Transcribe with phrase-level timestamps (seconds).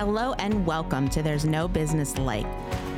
[0.00, 2.46] Hello and welcome to There's No Business Like,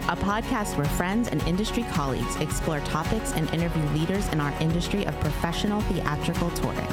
[0.07, 5.05] a podcast where friends and industry colleagues explore topics and interview leaders in our industry
[5.07, 6.87] of professional theatrical touring.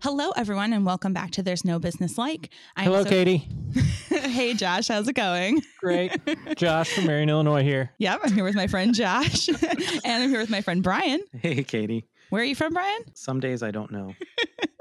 [0.00, 2.50] Hello, everyone, and welcome back to There's No Business Like.
[2.76, 3.48] I'm Hello, so- Katie.
[4.08, 5.60] hey, Josh, how's it going?
[5.80, 6.12] Great.
[6.56, 7.90] Josh from Marion, Illinois here.
[7.98, 11.20] Yep, I'm here with my friend Josh, and I'm here with my friend Brian.
[11.32, 12.06] Hey, Katie.
[12.30, 13.00] Where are you from, Brian?
[13.14, 14.14] Some days I don't know.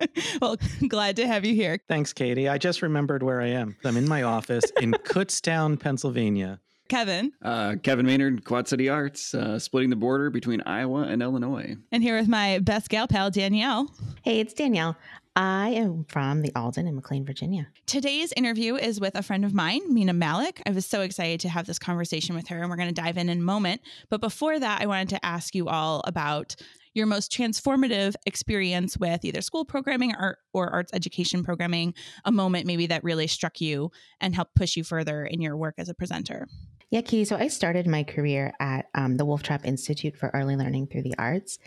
[0.42, 0.58] well,
[0.88, 1.80] glad to have you here.
[1.88, 2.48] Thanks, Katie.
[2.48, 3.76] I just remembered where I am.
[3.84, 6.60] I'm in my office in Kutztown, Pennsylvania.
[6.88, 7.32] Kevin.
[7.42, 11.78] Uh, Kevin Maynard, Quad City Arts, uh, splitting the border between Iowa and Illinois.
[11.90, 13.90] And here with my best gal pal, Danielle.
[14.24, 14.98] Hey, it's Danielle.
[15.34, 17.68] I am from the Alden in McLean, Virginia.
[17.86, 20.62] Today's interview is with a friend of mine, Meena Malik.
[20.66, 23.18] I was so excited to have this conversation with her, and we're going to dive
[23.18, 23.80] in in a moment.
[24.10, 26.58] But before that, I wanted to ask you all about
[26.94, 31.94] your most transformative experience with either school programming or, or arts education programming,
[32.26, 35.76] a moment maybe that really struck you and helped push you further in your work
[35.78, 36.48] as a presenter.
[36.92, 37.24] Yeah, Katie.
[37.24, 41.04] So I started my career at um, the Wolf Trap Institute for Early Learning Through
[41.04, 41.58] the Arts.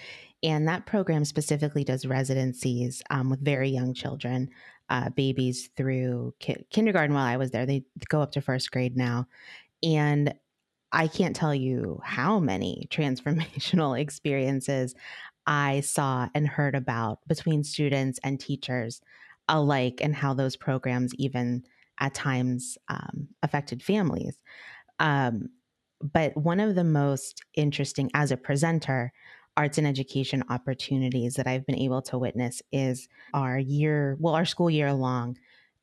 [0.43, 4.51] And that program specifically does residencies um, with very young children,
[4.91, 7.65] uh, babies through ki- kindergarten while I was there.
[7.65, 9.27] They go up to first grade now.
[9.83, 10.35] And
[10.95, 14.95] I can't tell you how many transformational experiences
[15.47, 19.03] I saw and heard about between students and teachers
[19.49, 21.65] alike, and how those programs even
[22.01, 24.39] at times um, affected families.
[24.99, 25.51] Um,
[26.01, 29.13] but one of the most interesting as a presenter
[29.57, 34.45] arts and education opportunities that I've been able to witness is our year, well, our
[34.45, 35.37] school year long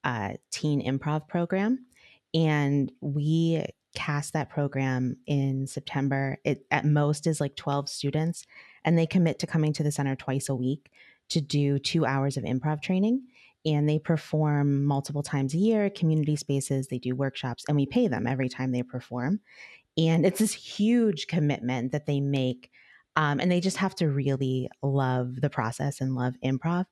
[0.04, 1.86] uh, teen improv program.
[2.34, 3.64] And we
[3.96, 6.38] cast that program in September.
[6.44, 8.46] It at most is like 12 students,
[8.84, 10.92] and they commit to coming to the center twice a week
[11.30, 13.24] to do two hours of improv training
[13.66, 18.08] and they perform multiple times a year, community spaces, they do workshops, and we pay
[18.08, 19.40] them every time they perform.
[19.98, 22.72] And it's this huge commitment that they make.
[23.16, 26.86] Um, and they just have to really love the process and love improv.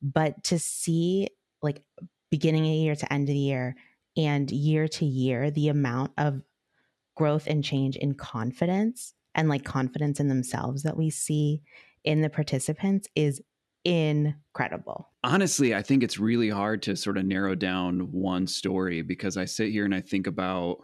[0.00, 1.28] But to see,
[1.62, 1.82] like,
[2.30, 3.76] beginning of the year to end of the year
[4.16, 6.40] and year to year, the amount of
[7.18, 11.60] growth and change in confidence and like confidence in themselves that we see
[12.04, 13.42] in the participants is
[13.84, 15.10] incredible.
[15.24, 19.46] Honestly, I think it's really hard to sort of narrow down one story because I
[19.46, 20.78] sit here and I think about,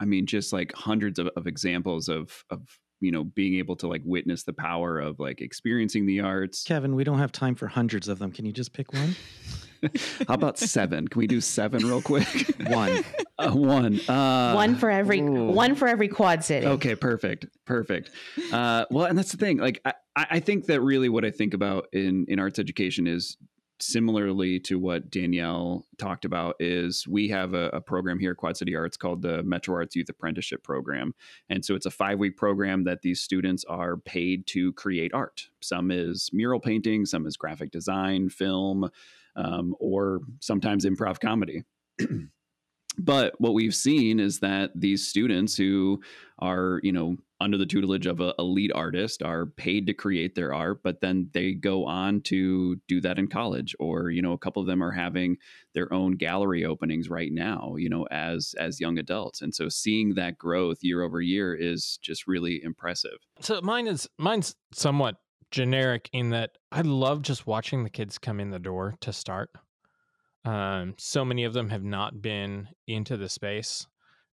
[0.00, 2.62] I mean, just like hundreds of, of examples of, of,
[3.00, 6.64] you know, being able to like witness the power of like experiencing the arts.
[6.64, 8.32] Kevin, we don't have time for hundreds of them.
[8.32, 9.14] Can you just pick one?
[10.28, 11.08] How about seven?
[11.08, 12.26] Can we do seven real quick?
[12.66, 13.04] one.
[13.38, 14.00] Uh, one.
[14.08, 15.46] Uh, one for every ooh.
[15.46, 16.66] one for every quad city.
[16.66, 18.10] Okay, perfect, perfect.
[18.52, 19.58] Uh, well, and that's the thing.
[19.58, 23.36] Like, I, I think that really what I think about in in arts education is
[23.80, 28.56] similarly to what Danielle talked about is we have a, a, program here at Quad
[28.56, 31.14] City Arts called the Metro Arts Youth Apprenticeship Program.
[31.50, 35.48] And so it's a five week program that these students are paid to create art.
[35.60, 38.88] Some is mural painting, some is graphic design, film,
[39.36, 41.62] um, or sometimes improv comedy.
[42.98, 46.00] but what we've seen is that these students who
[46.38, 50.54] are, you know, under the tutelage of a, lead artist are paid to create their
[50.54, 54.38] art, but then they go on to do that in college, or you know, a
[54.38, 55.36] couple of them are having
[55.74, 60.14] their own gallery openings right now, you know, as as young adults, and so seeing
[60.14, 63.18] that growth year over year is just really impressive.
[63.40, 65.16] So mine is mine's somewhat
[65.50, 69.50] generic in that I love just watching the kids come in the door to start.
[70.44, 73.86] Um, so many of them have not been into the space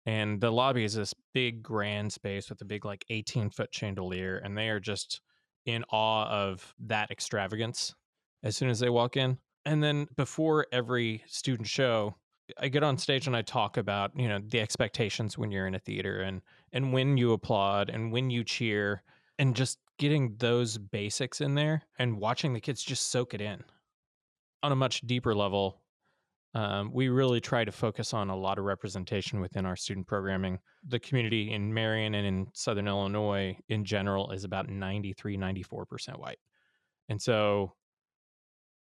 [0.05, 4.37] and the lobby is this big grand space with a big like 18 foot chandelier
[4.37, 5.21] and they are just
[5.65, 7.93] in awe of that extravagance
[8.43, 12.15] as soon as they walk in and then before every student show
[12.59, 15.75] i get on stage and i talk about you know the expectations when you're in
[15.75, 16.41] a theater and
[16.71, 19.03] and when you applaud and when you cheer
[19.37, 23.63] and just getting those basics in there and watching the kids just soak it in
[24.63, 25.81] on a much deeper level
[26.55, 30.59] um, we really try to focus on a lot of representation within our student programming.
[30.87, 36.39] The community in Marion and in Southern Illinois in general is about 93, 94% white.
[37.07, 37.73] And so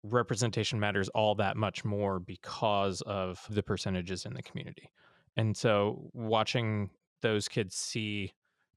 [0.03, 4.91] representation matters all that much more because of the percentages in the community.
[5.37, 6.91] And so watching
[7.21, 8.33] those kids see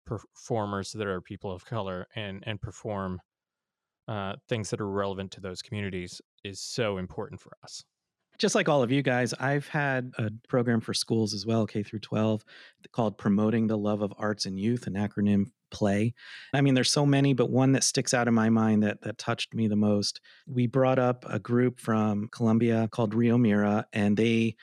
[0.05, 3.19] performers that are people of color and, and perform
[4.07, 7.83] uh, things that are relevant to those communities is so important for us.
[8.37, 11.83] Just like all of you guys, I've had a program for schools as well, K
[11.83, 12.43] through 12,
[12.91, 16.13] called Promoting the Love of Arts in Youth, an acronym play.
[16.53, 19.17] I mean, there's so many, but one that sticks out in my mind that that
[19.17, 20.19] touched me the most.
[20.47, 24.57] We brought up a group from Colombia called Rio Mira, and they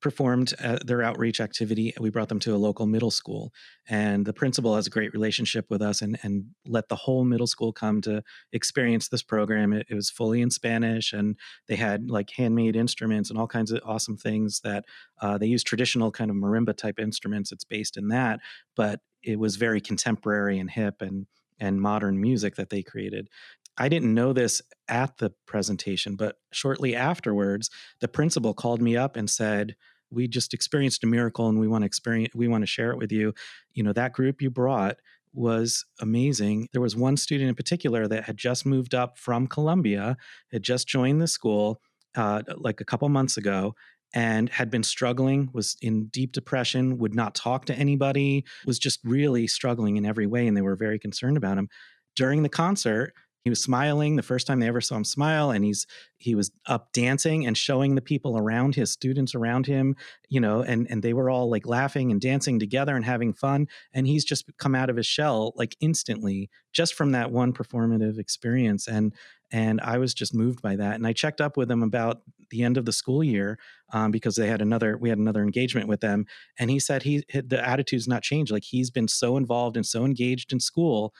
[0.00, 1.94] performed uh, their outreach activity.
[1.98, 3.52] We brought them to a local middle school,
[3.88, 7.46] and the principal has a great relationship with us, and and let the whole middle
[7.46, 8.22] school come to
[8.52, 9.72] experience this program.
[9.72, 11.36] It, it was fully in Spanish, and
[11.68, 14.84] they had like handmade instruments and all kinds of awesome things that
[15.20, 17.52] uh, they use traditional kind of marimba type instruments.
[17.52, 18.40] It's based in that,
[18.76, 21.26] but it was very contemporary and hip and
[21.60, 23.28] and modern music that they created.
[23.78, 27.70] I didn't know this at the presentation, but shortly afterwards,
[28.00, 29.76] the principal called me up and said,
[30.10, 32.34] "We just experienced a miracle, and we want to experience.
[32.34, 33.34] We want to share it with you.
[33.72, 34.98] You know that group you brought."
[35.34, 36.68] was amazing.
[36.72, 40.16] There was one student in particular that had just moved up from Colombia,
[40.50, 41.80] had just joined the school
[42.16, 43.74] uh, like a couple months ago,
[44.14, 49.00] and had been struggling, was in deep depression, would not talk to anybody, was just
[49.04, 50.46] really struggling in every way.
[50.46, 51.68] And they were very concerned about him.
[52.16, 53.12] During the concert,
[53.48, 55.86] he was smiling the first time they ever saw him smile and he's
[56.18, 59.96] he was up dancing and showing the people around his students around him
[60.28, 63.66] you know and and they were all like laughing and dancing together and having fun
[63.94, 68.18] and he's just come out of his shell like instantly just from that one performative
[68.18, 69.14] experience and
[69.50, 70.96] and I was just moved by that.
[70.96, 73.58] And I checked up with him about the end of the school year
[73.94, 76.26] um, because they had another we had another engagement with them,
[76.58, 78.52] and he said he the attitude's not changed.
[78.52, 81.14] Like he's been so involved and so engaged in school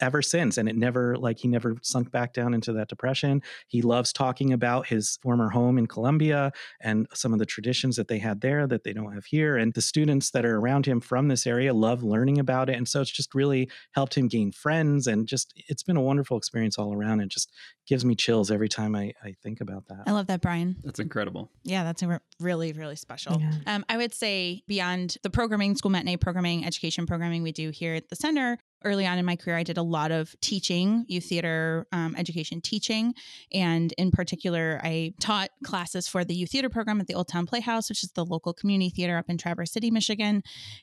[0.00, 3.42] ever since and it never like he never sunk back down into that depression.
[3.68, 8.08] He loves talking about his former home in colombia and some of the traditions that
[8.08, 11.00] they had there that they don't have here and the students that are around him
[11.00, 14.52] from this area love learning about it and so it's just really helped him gain
[14.52, 17.50] friends and just it's been a wonderful experience all around and just
[17.86, 20.02] gives me chills every time i, I think about that.
[20.06, 20.76] I love that brian.
[20.84, 21.50] That's incredible.
[21.64, 22.02] Yeah that's
[22.38, 23.40] really really special.
[23.40, 23.52] Yeah.
[23.66, 27.94] um, i would say beyond the programming school matinee programming education programming we do here
[27.94, 31.24] at the center early on in my career, I did a lot of teaching, youth
[31.24, 33.14] theater um, education teaching.
[33.52, 37.46] And in particular, I taught classes for the youth theater program at the Old Town
[37.46, 40.42] Playhouse, which is the local community theater up in Traverse City, Michigan.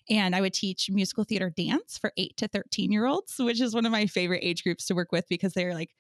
[0.10, 3.74] And I would teach musical theater dance for eight to 13 year olds, which is
[3.74, 5.92] one of my favorite age groups to work with because they're like,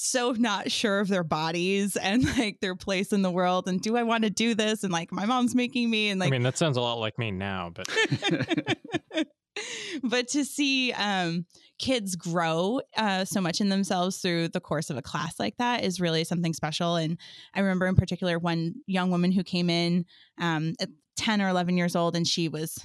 [0.00, 3.96] so not sure of their bodies and like their place in the world and do
[3.96, 6.42] I want to do this and like my mom's making me and like I mean
[6.44, 7.88] that sounds a lot like me now but
[10.02, 11.46] but to see um,
[11.78, 15.84] kids grow uh, so much in themselves through the course of a class like that
[15.84, 16.96] is really something special.
[16.96, 17.18] And
[17.54, 20.04] I remember in particular one young woman who came in
[20.40, 22.78] um, at 10 or 11 years old and she was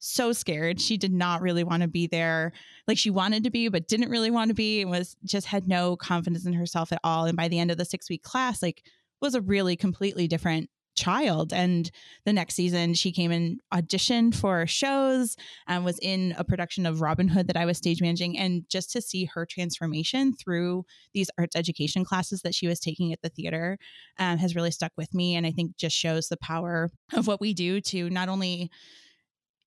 [0.00, 0.80] so scared.
[0.80, 2.52] She did not really want to be there.
[2.86, 5.66] Like she wanted to be, but didn't really want to be and was just had
[5.66, 7.24] no confidence in herself at all.
[7.24, 8.84] And by the end of the six week class, like
[9.20, 11.52] was a really completely different child.
[11.52, 11.90] And
[12.24, 15.36] the next season, she came and auditioned for shows
[15.66, 18.36] and was in a production of Robin Hood that I was stage managing.
[18.38, 20.84] And just to see her transformation through
[21.14, 23.78] these arts education classes that she was taking at the theater
[24.18, 25.36] um, has really stuck with me.
[25.36, 28.70] And I think just shows the power of what we do to not only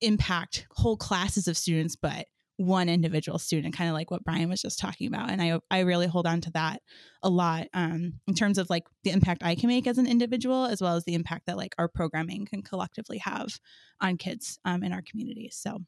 [0.01, 2.25] impact whole classes of students, but
[2.61, 5.29] one individual student, kind of like what Brian was just talking about.
[5.29, 6.81] And I I really hold on to that
[7.23, 10.65] a lot um, in terms of like the impact I can make as an individual,
[10.65, 13.59] as well as the impact that like our programming can collectively have
[13.99, 15.57] on kids um, in our communities.
[15.59, 15.79] So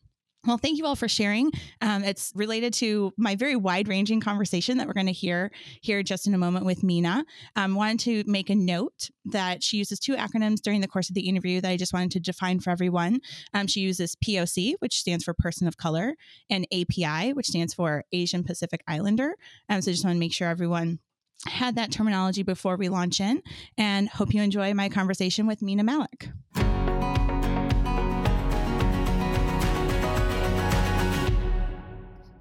[0.45, 1.51] well, thank you all for sharing.
[1.81, 5.51] Um, it's related to my very wide ranging conversation that we're going to hear
[5.81, 7.24] here just in a moment with Meena.
[7.56, 11.16] Um, wanted to make a note that she uses two acronyms during the course of
[11.16, 13.22] the interview that I just wanted to define for everyone.
[13.53, 16.15] Um, she uses POC, which stands for Person of Color,
[16.50, 19.36] and API, which stands for Asian Pacific Islander.
[19.70, 21.00] Um, so I just want to make sure everyone
[21.46, 23.41] had that terminology before we launch in
[23.77, 26.29] and hope you enjoy my conversation with Meena Malik.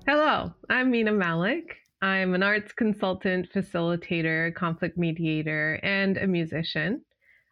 [0.04, 1.76] Hello, I'm Meena Malik.
[2.02, 7.02] I'm an arts consultant, facilitator, conflict mediator, and a musician.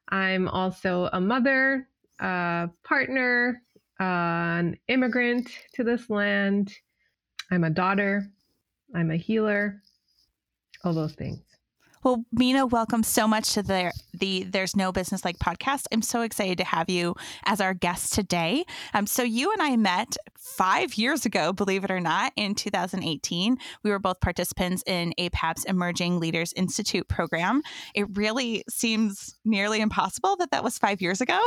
[0.09, 1.87] I'm also a mother,
[2.19, 3.62] a partner,
[4.00, 6.75] an immigrant to this land.
[7.52, 8.28] I'm a daughter.
[8.97, 9.80] I'm a healer.
[10.83, 11.50] All those things.
[12.02, 15.85] Well, Meena, welcome so much to the the There's No Business Like podcast.
[15.92, 17.14] I'm so excited to have you
[17.45, 18.64] as our guest today.
[18.95, 23.59] Um, so you and I met five years ago, believe it or not, in 2018.
[23.83, 27.62] We were both participants in APAP's Emerging Leaders Institute program.
[27.95, 31.38] It really seems nearly impossible that that was five years ago.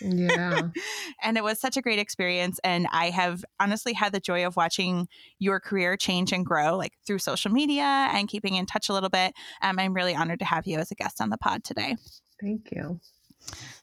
[0.00, 0.68] Yeah.
[1.22, 2.60] and it was such a great experience.
[2.62, 6.92] And I have honestly had the joy of watching your career change and grow, like
[7.06, 9.34] through social media and keeping in touch a little bit.
[9.62, 11.96] Um, I'm really honored to have you as a guest on the pod today.
[12.40, 13.00] Thank you.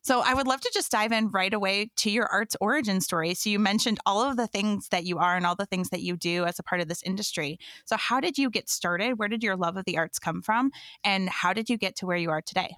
[0.02, 3.34] So I would love to just dive in right away to your arts origin story.
[3.34, 6.02] So you mentioned all of the things that you are and all the things that
[6.02, 7.58] you do as a part of this industry.
[7.86, 9.18] So how did you get started?
[9.18, 10.72] Where did your love of the arts come from?
[11.04, 12.76] And how did you get to where you are today?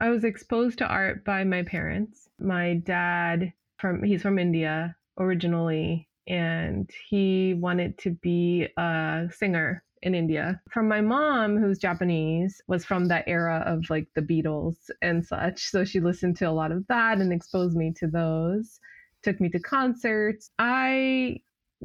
[0.00, 2.28] I was exposed to art by my parents.
[2.38, 10.14] My dad from he's from India originally and he wanted to be a singer in
[10.14, 10.60] India.
[10.70, 15.68] From my mom, who's Japanese, was from that era of like the Beatles and such.
[15.68, 18.78] So she listened to a lot of that and exposed me to those,
[19.22, 20.50] took me to concerts.
[20.58, 21.40] I,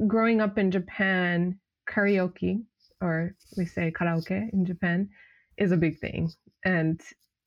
[0.06, 2.62] growing up in Japan, karaoke,
[3.00, 5.08] or we say karaoke in Japan,
[5.56, 6.30] is a big thing.
[6.64, 7.00] And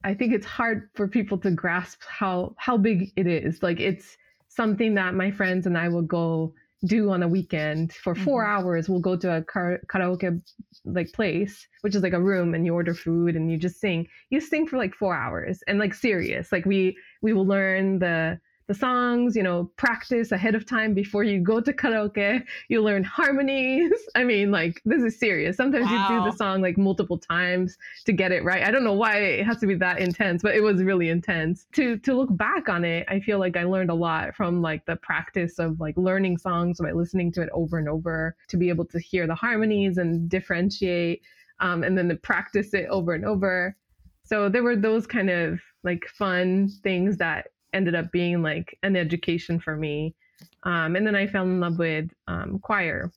[0.03, 3.63] I think it's hard for people to grasp how how big it is.
[3.63, 4.17] Like it's
[4.49, 6.53] something that my friends and I will go
[6.85, 8.51] do on a weekend for 4 mm-hmm.
[8.51, 10.41] hours we'll go to a car- karaoke
[10.85, 14.07] like place which is like a room and you order food and you just sing
[14.29, 18.39] you sing for like four hours and like serious like we we will learn the
[18.67, 22.43] the songs, you know, practice ahead of time before you go to karaoke.
[22.67, 23.91] You learn harmonies.
[24.15, 25.57] I mean, like, this is serious.
[25.57, 26.09] Sometimes wow.
[26.09, 28.63] you do the song like multiple times to get it right.
[28.63, 31.67] I don't know why it has to be that intense, but it was really intense.
[31.73, 34.85] To to look back on it, I feel like I learned a lot from like
[34.85, 38.69] the practice of like learning songs by listening to it over and over to be
[38.69, 41.21] able to hear the harmonies and differentiate
[41.59, 43.75] um, and then to practice it over and over.
[44.23, 48.95] So there were those kind of like fun things that ended up being like an
[48.95, 50.15] education for me.
[50.63, 53.11] Um, and then I fell in love with um, choir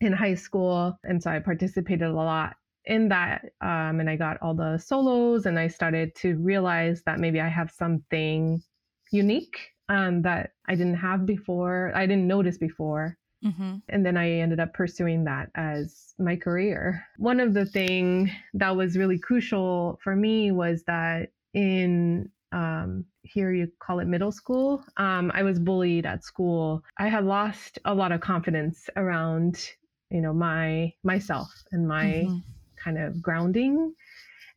[0.00, 0.98] in high school.
[1.04, 3.46] And so I participated a lot in that.
[3.60, 7.48] Um, and I got all the solos, and I started to realize that maybe I
[7.48, 8.62] have something
[9.10, 13.16] unique um, that I didn't have before, I didn't notice before.
[13.44, 13.76] Mm-hmm.
[13.88, 17.04] And then I ended up pursuing that as my career.
[17.18, 23.52] One of the things that was really crucial for me was that in um, here
[23.52, 24.84] you call it middle school.
[24.96, 26.82] Um, I was bullied at school.
[26.98, 29.70] I had lost a lot of confidence around,
[30.10, 32.38] you know, my myself and my mm-hmm.
[32.76, 33.94] kind of grounding,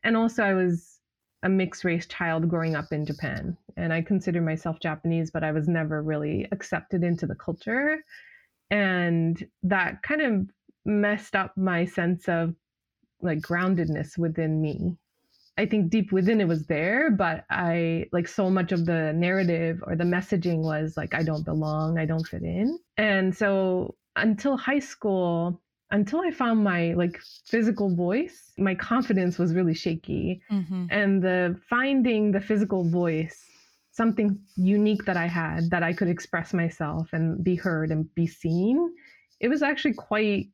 [0.04, 0.98] and also I was
[1.42, 5.52] a mixed race child growing up in Japan, and I consider myself Japanese, but I
[5.52, 7.98] was never really accepted into the culture,
[8.70, 10.46] and that kind of
[10.84, 12.54] messed up my sense of
[13.22, 14.96] like groundedness within me
[15.60, 19.84] I think deep within it was there, but I like so much of the narrative
[19.86, 22.78] or the messaging was like, I don't belong, I don't fit in.
[22.96, 29.54] And so until high school, until I found my like physical voice, my confidence was
[29.54, 30.40] really shaky.
[30.50, 30.86] Mm-hmm.
[30.90, 33.44] And the finding the physical voice,
[33.92, 38.26] something unique that I had that I could express myself and be heard and be
[38.26, 38.94] seen,
[39.40, 40.48] it was actually quite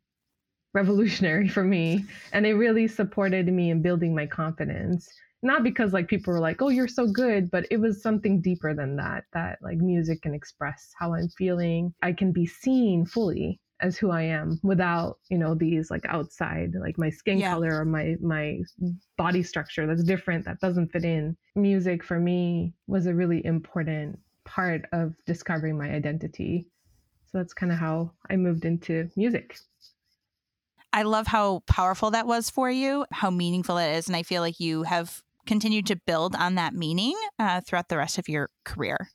[0.77, 2.05] revolutionary for me.
[2.33, 5.09] And it really supported me in building my confidence.
[5.43, 8.75] Not because like people were like oh you're so good but it was something deeper
[8.75, 11.95] than that that like music can express how i'm feeling.
[12.03, 16.73] I can be seen fully as who i am without you know these like outside
[16.81, 17.51] like my skin yeah.
[17.51, 18.59] color or my my
[19.19, 21.37] body structure that's different that doesn't fit in.
[21.55, 26.67] Music for me was a really important part of discovering my identity.
[27.29, 29.47] So that's kind of how i moved into music
[30.97, 34.07] I love how powerful that was for you, how meaningful it is.
[34.07, 37.99] And I feel like you have continued to build on that meaning uh, throughout the
[37.99, 39.11] rest of your career.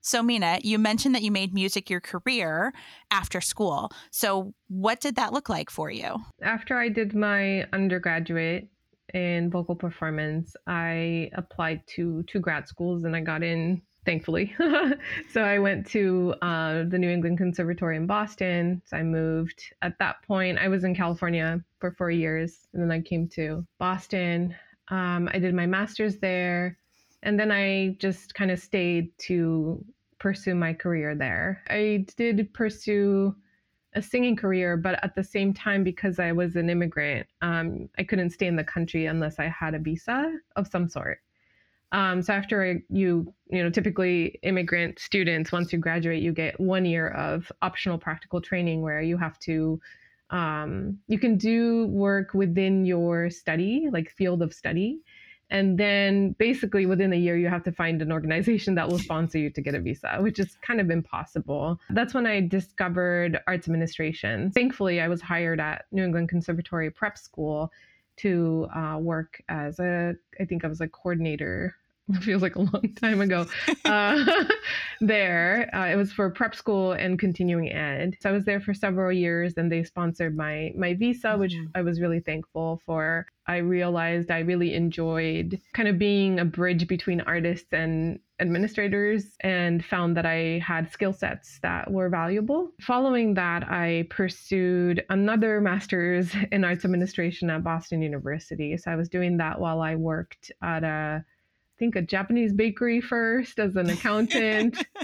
[0.00, 2.72] So, Meena, you mentioned that you made music your career
[3.10, 3.90] after school.
[4.10, 6.16] So, what did that look like for you?
[6.42, 8.68] After I did my undergraduate
[9.12, 14.54] in vocal performance, I applied to two grad schools and I got in thankfully.
[15.32, 18.82] so I went to uh, the New England Conservatory in Boston.
[18.84, 19.62] So I moved.
[19.82, 23.66] At that point, I was in California for four years, and then I came to
[23.78, 24.54] Boston.
[24.88, 26.78] Um, I did my master's there,
[27.22, 29.84] and then I just kind of stayed to
[30.18, 31.62] pursue my career there.
[31.68, 33.34] I did pursue
[33.94, 38.04] a singing career, but at the same time, because I was an immigrant, um, I
[38.04, 41.20] couldn't stay in the country unless I had a visa of some sort.
[41.94, 46.84] Um, so after you, you know, typically immigrant students, once you graduate, you get one
[46.84, 49.80] year of optional practical training where you have to,
[50.30, 55.02] um, you can do work within your study, like field of study.
[55.50, 59.38] And then basically within a year, you have to find an organization that will sponsor
[59.38, 61.78] you to get a visa, which is kind of impossible.
[61.90, 64.50] That's when I discovered arts administration.
[64.50, 67.70] Thankfully, I was hired at New England Conservatory Prep School
[68.16, 71.76] to uh, work as a, I think I was a coordinator
[72.08, 73.46] it feels like a long time ago.
[73.84, 74.44] Uh,
[75.00, 78.16] there uh, it was for prep school and continuing ed.
[78.20, 81.70] So i was there for several years and they sponsored my my visa which Mhm.
[81.74, 83.26] i was really thankful for.
[83.46, 89.84] I realized i really enjoyed kind of being a bridge between artists and administrators and
[89.84, 92.70] found that i had skill sets that were valuable.
[92.80, 98.76] Following that i pursued another master's in arts administration at boston university.
[98.78, 101.24] So i was doing that while i worked at a
[101.78, 104.84] think a Japanese bakery first as an accountant.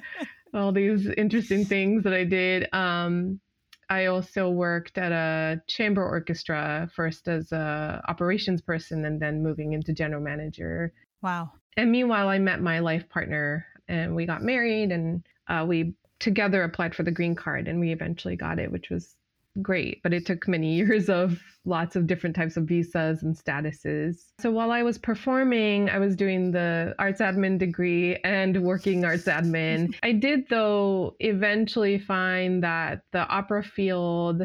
[0.54, 2.72] all these interesting things that I did.
[2.72, 3.40] Um,
[3.88, 9.72] I also worked at a chamber orchestra first as a operations person and then moving
[9.72, 10.92] into general manager.
[11.22, 11.52] Wow.
[11.76, 16.62] And meanwhile, I met my life partner and we got married and uh, we together
[16.62, 19.16] applied for the green card and we eventually got it, which was
[19.62, 20.02] great.
[20.02, 24.26] But it took many years of lots of different types of visas and statuses.
[24.40, 29.24] So while I was performing, I was doing the arts admin degree and working arts
[29.24, 29.94] admin.
[30.02, 34.42] I did, though, eventually find that the opera field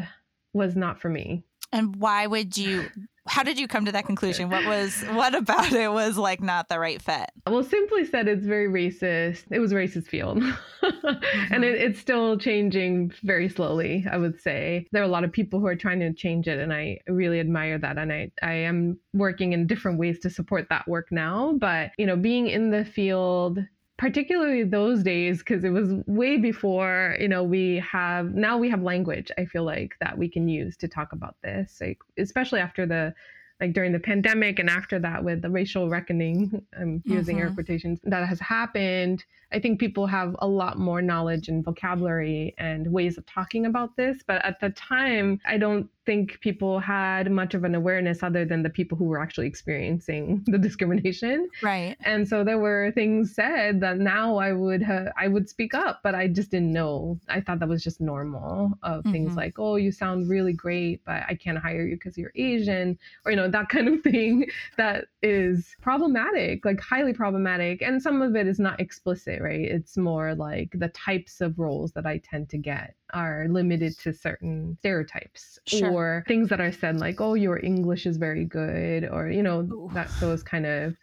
[0.52, 1.44] was not for me.
[1.72, 2.88] And why would you?
[3.26, 4.50] How did you come to that conclusion?
[4.50, 7.30] What was what about it was like not the right fit?
[7.46, 9.44] Well, simply said, it's very racist.
[9.50, 10.38] It was a racist field.
[10.42, 10.54] and
[11.02, 11.62] mm-hmm.
[11.62, 14.86] it, it's still changing very slowly, I would say.
[14.92, 17.40] There are a lot of people who are trying to change it, and I really
[17.40, 17.98] admire that.
[17.98, 21.54] And I, I am working in different ways to support that work now.
[21.58, 23.58] But, you know, being in the field,
[23.98, 28.82] particularly those days because it was way before you know we have now we have
[28.82, 32.84] language i feel like that we can use to talk about this like especially after
[32.84, 33.14] the
[33.58, 37.54] like during the pandemic and after that with the racial reckoning i'm using air Mhm.
[37.54, 42.86] quotations that has happened i think people have a lot more knowledge and vocabulary and
[42.92, 47.52] ways of talking about this but at the time i don't think people had much
[47.54, 51.96] of an awareness other than the people who were actually experiencing the discrimination Right.
[52.04, 56.00] and so there were things said that now I would ha- I would speak up,
[56.02, 57.18] but I just didn't know.
[57.28, 59.36] I thought that was just normal of things Mhm.
[59.36, 63.30] like, oh, you sound really great, but I can't hire you because you're Asian, or
[63.32, 64.46] you know that kind of thing
[64.76, 67.82] that is problematic, like highly problematic.
[67.82, 69.60] And some of it is not explicit, right?
[69.76, 74.12] It's more like the types of roles that I tend to get are limited to
[74.12, 75.90] certain stereotypes Sure.
[75.90, 79.70] or things that are said like, oh, your English is very good, or you know
[79.72, 79.90] Ooh.
[79.92, 80.96] that those kind of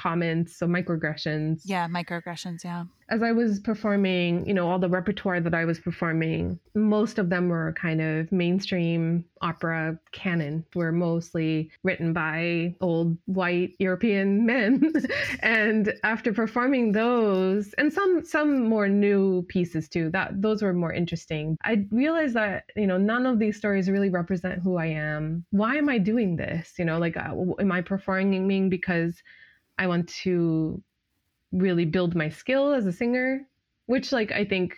[0.00, 1.60] comments, so microaggressions.
[1.64, 2.64] Yeah, microaggressions.
[2.64, 2.84] Yeah.
[3.10, 7.28] As I was performing, you know, all the repertoire that I was performing, most of
[7.28, 14.92] them were kind of mainstream opera canon, were mostly written by old white European men.
[15.40, 20.92] and after performing those, and some some more new pieces too, that those were more
[20.92, 21.58] interesting.
[21.64, 25.44] I realized that, you know, none of these stories really represent who I am.
[25.50, 26.74] Why am I doing this?
[26.78, 29.20] You know, like uh, am I performing because
[29.80, 30.80] I want to
[31.52, 33.48] really build my skill as a singer,
[33.86, 34.76] which like I think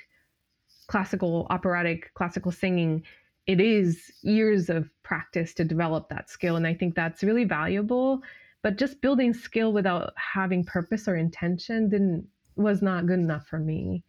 [0.86, 3.02] classical operatic classical singing
[3.46, 8.22] it is years of practice to develop that skill and I think that's really valuable,
[8.62, 13.58] but just building skill without having purpose or intention didn't was not good enough for
[13.58, 14.04] me.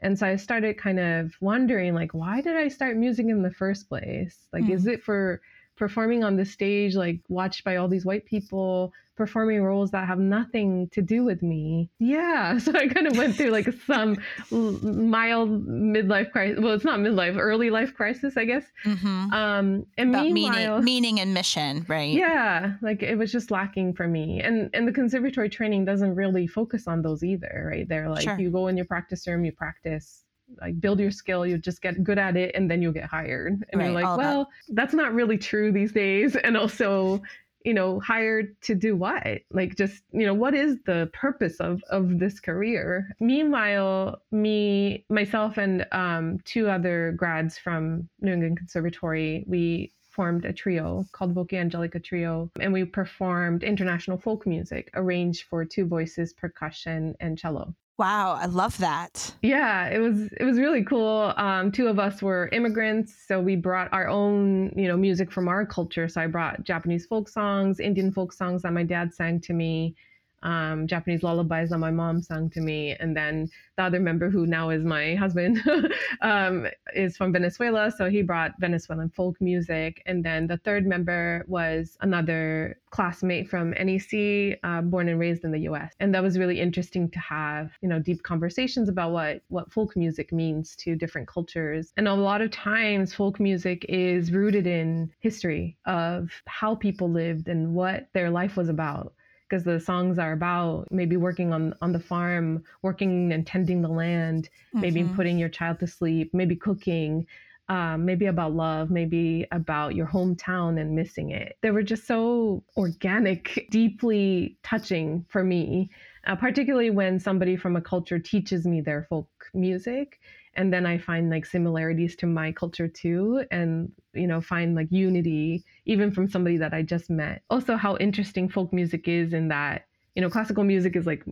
[0.00, 3.50] And so I started kind of wondering like why did I start music in the
[3.50, 4.46] first place?
[4.54, 4.94] Like is mm.
[4.94, 5.42] it for
[5.78, 10.18] performing on the stage like watched by all these white people performing roles that have
[10.20, 14.16] nothing to do with me yeah so i kind of went through like some
[14.52, 19.32] mild midlife crisis well it's not midlife early life crisis i guess Mm-hmm.
[19.32, 22.10] um and About meanwhile meaning, meaning and mission, right?
[22.14, 26.46] yeah like it was just lacking for me and and the conservatory training doesn't really
[26.46, 28.38] focus on those either right they're like Sure.
[28.38, 30.24] you go in your practice room you practice
[30.60, 33.64] like build your skill you just get good at it and then you'll get hired
[33.70, 34.24] and you're like all that.
[34.24, 37.20] well that's not really true these days and also
[37.64, 41.82] you know hired to do what like just you know what is the purpose of
[41.90, 49.44] of this career meanwhile me myself and um, two other grads from new england conservatory
[49.46, 55.44] we formed a trio called Voce Angelica Trio, and we performed international folk music arranged
[55.44, 57.72] for two voices, percussion, and cello.
[57.98, 59.34] Wow, I love that.
[59.42, 61.32] Yeah, it was it was really cool.
[61.36, 65.48] Um, two of us were immigrants, so we brought our own, you know, music from
[65.48, 66.08] our culture.
[66.08, 69.96] So I brought Japanese folk songs, Indian folk songs that my dad sang to me,
[70.42, 74.46] um, Japanese lullabies that my mom sang to me, and then the other member who
[74.46, 75.60] now is my husband
[76.22, 81.44] um, is from Venezuela, so he brought Venezuelan folk music, and then the third member
[81.48, 86.38] was another classmate from NEC, uh, born and raised in the U.S., and that was
[86.38, 90.96] really interesting to have, you know, deep conversations about what what folk music means to
[90.96, 96.74] different cultures, and a lot of times folk music is rooted in history of how
[96.74, 99.12] people lived and what their life was about
[99.48, 103.88] because the songs are about maybe working on on the farm, working and tending the
[103.88, 104.48] land,
[104.80, 105.08] maybe Mhm.
[105.08, 107.26] putting your child to sleep, maybe cooking,
[107.68, 111.56] um, maybe about love, maybe about your hometown and missing it.
[111.60, 115.90] They were just so organic, deeply touching for me,
[116.26, 120.18] uh, particularly when somebody from a culture teaches me their folk music.
[120.58, 124.88] And then I find like similarities to my culture too, and you know, find like
[124.90, 127.42] unity even from somebody that I just met.
[127.48, 131.24] Also, how interesting folk music is in that, you know, classical music is like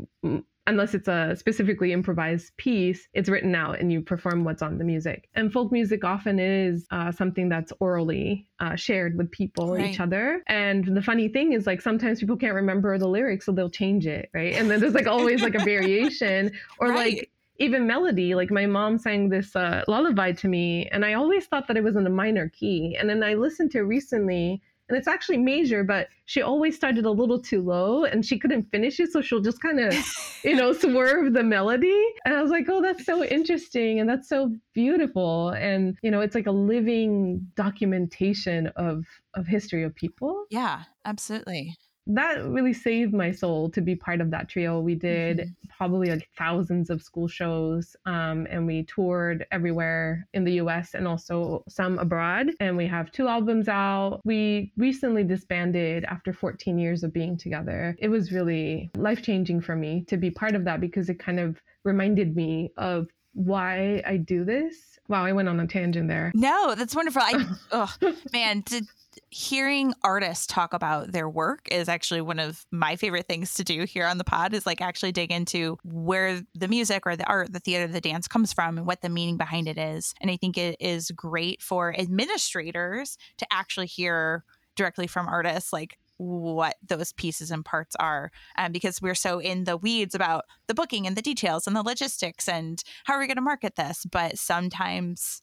[0.69, 4.85] unless it's a specifically improvised piece, it's written out and you perform what's on the
[4.85, 5.29] music.
[5.35, 10.01] And folk music often is uh, something that's orally uh, shared with people and each
[10.01, 10.43] other.
[10.49, 14.07] And the funny thing is, like, sometimes people can't remember the lyrics, so they'll change
[14.09, 14.57] it, right?
[14.57, 16.95] And then there's like always like a variation or Right.
[16.95, 21.47] like even melody like my mom sang this uh, lullaby to me and i always
[21.47, 22.97] thought that it was in a minor key.
[22.99, 27.05] And then i listened to it recently and it's actually major but she always started
[27.05, 29.95] a little too low and she couldn't finish it so she'll just kind of
[30.45, 32.05] you know swerve the melody.
[32.25, 35.51] And i was like oh that's so interesting and that's so beautiful.
[35.51, 40.45] And you know it's like a living documentation of of history of people.
[40.51, 41.77] Yeah, absolutely.
[42.09, 44.81] That really saved my soul to be part of that trio.
[44.81, 45.55] We did Mhm.
[45.77, 51.07] probably like thousands of school shows, um, and we toured everywhere in the US and
[51.09, 52.51] also some abroad.
[52.61, 54.21] And we have two albums out.
[54.25, 57.97] We recently disbanded after 14 years of being together.
[57.99, 61.41] It was really life changing for me to be part of that because it kind
[61.41, 64.99] of reminded me of why I do this.
[65.09, 66.33] Wow, I went on a tangent there.
[66.35, 67.23] No, that's wonderful.
[67.23, 67.95] I, oh
[68.33, 68.83] man, to,
[69.31, 73.85] hearing artists talk about their work is actually one of my favorite things to do
[73.85, 74.55] here on the pod.
[74.55, 78.29] Is like actually dig into where the music or the art, the theater, the dance
[78.29, 80.15] comes from, and what the meaning behind it is.
[80.21, 84.45] And I think it is great for administrators to actually hear
[84.77, 89.65] directly from artists, like what those pieces and parts are um, because we're so in
[89.65, 93.27] the weeds about the booking and the details and the logistics and how are we
[93.27, 95.43] going to market this but sometimes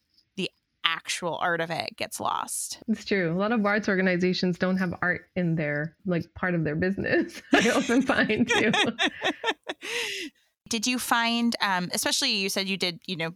[0.84, 3.34] actual art of it gets lost It's true.
[3.34, 7.42] A lot of arts organizations don't have art in their like part of their business.
[7.54, 8.72] I often find too.
[10.70, 13.32] did you find um, especially you said you did you know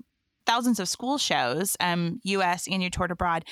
[0.48, 3.44] thousands of school shows um, us and you toured abroad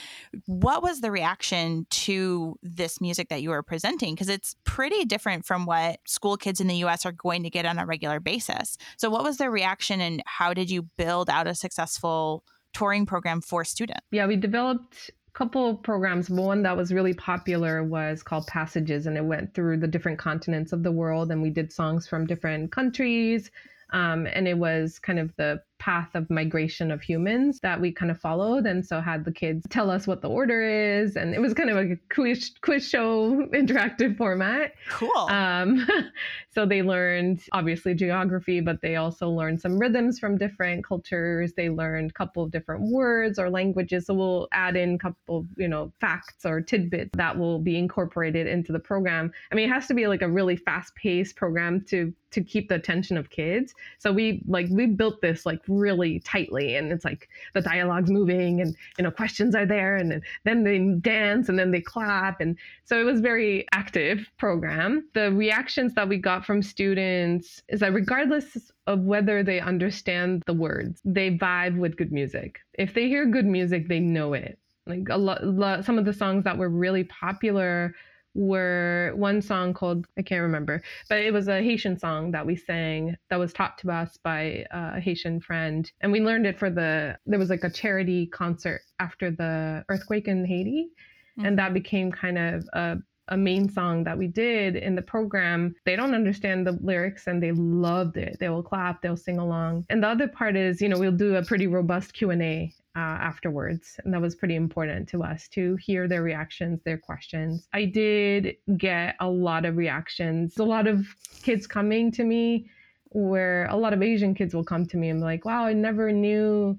[0.46, 5.46] what was the reaction to this music that you were presenting because it's pretty different
[5.46, 8.78] from what school kids in the us are going to get on a regular basis
[8.98, 12.44] so what was the reaction and how did you build out a successful
[12.76, 16.30] touring program for students Yeah, we developed a couple of programs.
[16.30, 20.74] One that was really popular was called Passages, and it went through the different continents
[20.74, 23.50] of the world, and we did songs from different countries.
[23.92, 28.12] Um, and it was kind of the path of migration of humans that we kind
[28.12, 31.40] of followed and so had the kids tell us what the order is and it
[31.40, 35.86] was kind of a quiz quiz show interactive format cool um,
[36.54, 41.54] so they learned obviously geography, but they also learned some rhythms from different cultures.
[41.54, 44.06] They learned a couple of different words or languages.
[44.06, 47.78] So we'll add in a couple of, you know, facts or tidbits that will be
[47.78, 49.32] incorporated into the program.
[49.52, 52.68] I mean, it has to be like a really fast paced program to to keep
[52.68, 53.74] the attention of kids.
[53.98, 58.62] So we like we built this like really tightly and it's like the dialogue's moving
[58.62, 62.58] and you know questions are there and then, they dance and then they clap and
[62.86, 65.08] so it was very active program.
[65.14, 70.54] The reactions that we got from students is that regardless of whether they understand the
[70.54, 72.60] words, they vibe with good music.
[72.74, 74.60] If they hear good music, they know it.
[74.88, 77.96] Like a lot, lot some of the songs that were really popular
[78.36, 82.56] were one song called I can't remember, but it was a Haitian song that we
[82.56, 86.70] sang that was taught to us by a Haitian friend, and we learned it for
[86.70, 90.90] the there was like a charity concert after the earthquake in Haiti,
[91.38, 91.74] and that mm-hmm.
[91.74, 92.98] became kind of a
[93.30, 95.76] a main song that we did in the program.
[95.86, 98.38] They don't understand the lyrics and they loved it.
[98.40, 99.86] They will clap they'll sing along.
[99.90, 104.00] And the other part is you know we'll do a pretty robust q&a uh, afterwards.
[104.04, 107.68] And that was pretty important to us to hear their reactions their questions.
[107.74, 110.58] I did get a lot of reactions.
[110.58, 111.06] A lot of
[111.44, 112.70] kids coming to me
[113.10, 115.72] where a lot of asian kids will come to me and be like wow i
[115.72, 116.78] never knew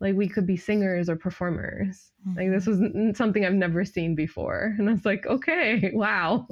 [0.00, 2.12] like we could be singers or performers.
[2.34, 2.78] Like this was
[3.16, 4.74] something i've never seen before.
[4.78, 6.46] And i was like okay wow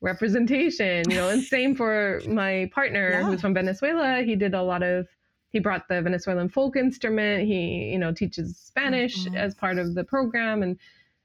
[0.00, 1.08] representation.
[1.10, 3.24] You know and same for my partner Yeah.
[3.24, 4.22] who's from venezuela.
[4.22, 5.06] He did a lot of
[5.50, 7.46] he brought the venezuelan folk instrument.
[7.46, 9.36] He you know teaches spanish Mhm.
[9.36, 10.78] as part of the program and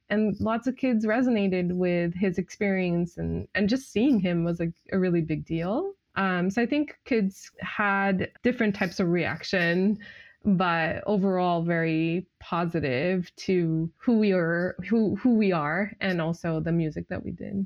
[0.10, 4.74] and lots of kids resonated with his experience and and just seeing him was like
[4.92, 5.94] a really big deal.
[6.18, 9.98] Um, so i think kids had different types of reaction
[10.46, 16.72] but overall very positive to who we are who who we are and also the
[16.72, 17.66] music that we did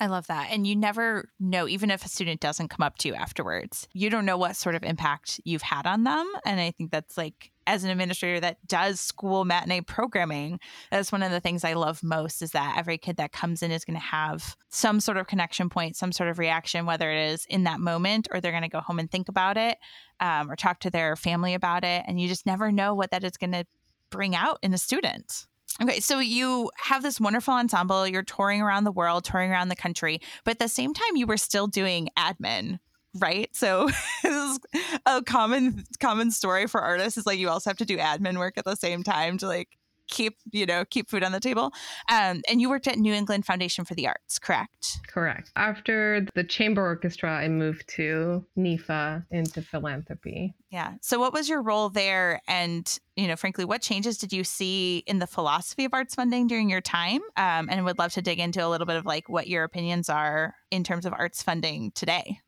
[0.00, 0.48] I love that.
[0.50, 4.10] And you never know, even if a student doesn't come up to you afterwards, you
[4.10, 6.28] don't know what sort of impact you've had on them.
[6.44, 10.58] And I think that's like, as an administrator that does school matinee programming,
[10.90, 13.70] that's one of the things I love most is that every kid that comes in
[13.70, 17.30] is going to have some sort of connection point, some sort of reaction, whether it
[17.30, 19.78] is in that moment or they're going to go home and think about it
[20.18, 22.04] um, or talk to their family about it.
[22.08, 23.64] And you just never know what that is going to
[24.10, 25.46] bring out in a student.
[25.80, 28.06] Okay, so you have this wonderful ensemble.
[28.06, 31.26] You're touring around the world, touring around the country, but at the same time, you
[31.26, 32.78] were still doing admin,
[33.18, 33.48] right?
[33.54, 33.86] So
[34.22, 34.58] this is
[35.06, 38.58] a common common story for artists is like you also have to do admin work
[38.58, 39.68] at the same time to like
[40.08, 41.72] keep you know keep food on the table.
[42.10, 45.00] Um, and you worked at new england foundation for the arts correct?
[45.08, 45.50] Correct.
[45.56, 50.54] After the chamber orchestra i moved to NEFA into philanthropy.
[50.70, 50.94] Yeah.
[51.02, 52.40] So what was your role there?
[52.48, 56.46] And you know frankly what changes did you see in the philosophy of arts funding
[56.46, 57.20] during your time?
[57.36, 60.08] Um, and would love to dig into a little bit of like what your opinions
[60.08, 62.38] are in terms of arts funding today.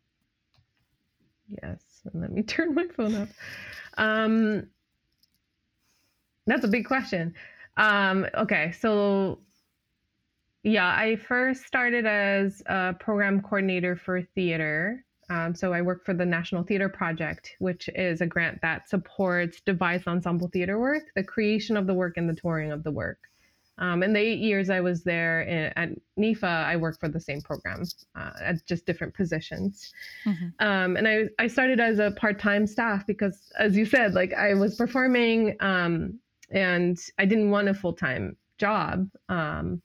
[1.62, 1.80] Yes.
[2.12, 3.28] Let me turn my phone up
[3.96, 4.66] um,
[6.46, 7.34] that's a big question.
[7.76, 9.38] Um, okay, so
[10.62, 15.04] yeah, I first started as a program coordinator for theater.
[15.30, 19.60] Um, so I work for the National Theater Project, which is a grant that supports
[19.60, 23.18] devised ensemble theater work, the creation of the work and the touring of the work.
[23.76, 27.20] Um, in the eight years I was there in, at NEFA, I worked for the
[27.20, 27.82] same program
[28.14, 29.92] uh, at just different positions.
[30.24, 30.64] Mm-hmm.
[30.64, 34.32] Um, and I, I started as a part time staff because, as you said, like
[34.32, 36.20] I was performing um,
[36.54, 39.10] and I didn't want a full time job.
[39.28, 39.82] Um,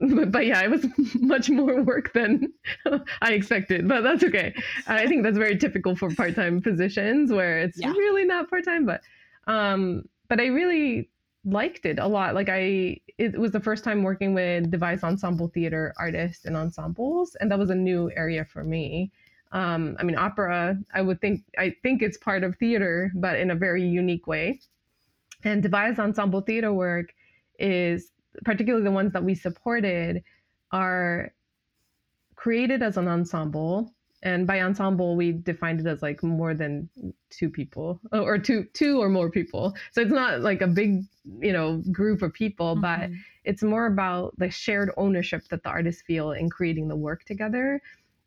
[0.00, 2.52] but, but, yeah, it was much more work than
[3.22, 4.52] I expected, but that's okay.
[4.88, 7.90] I think that's very typical for part time positions where it's yeah.
[7.90, 9.02] really not part time, but
[9.46, 11.10] um, but I really
[11.44, 12.34] liked it a lot.
[12.34, 17.36] Like I, it was the first time working with devised ensemble theater artists and ensembles,
[17.38, 19.12] and that was a new area for me.
[19.52, 23.52] Um, I mean, opera, I would think, I think it's part of theater, but in
[23.52, 24.60] a very unique way.
[25.44, 27.14] And devised ensemble theater work
[27.58, 28.10] is
[28.44, 30.24] particularly the ones that we supported
[30.72, 31.32] are
[32.34, 36.88] created as an ensemble and by ensemble we defined it as like more than
[37.30, 41.04] two people or two two or more people so it's not like a big
[41.40, 42.80] you know group of people mm-hmm.
[42.80, 43.10] but
[43.44, 47.80] it's more about the shared ownership that the artists feel in creating the work together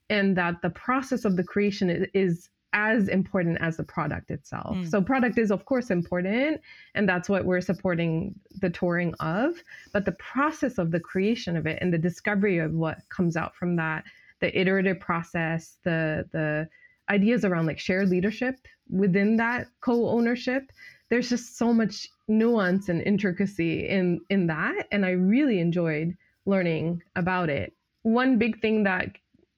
[0.10, 4.76] and that the process of the creation is, is as important as the product itself.
[4.76, 4.90] Mm.
[4.90, 6.62] So product is of course important
[6.96, 9.56] and that's what we're supporting the touring of,
[9.94, 13.56] but the process of the creation of it and the discovery of what comes out
[13.56, 14.04] from that,
[14.42, 16.68] the iterative process, the the
[17.10, 18.56] ideas around like shared leadership
[18.90, 20.72] within that co-ownership,
[21.10, 27.02] there's just so much nuance and intricacy in in that and I really enjoyed learning
[27.16, 27.74] about it.
[28.04, 29.10] One big thing that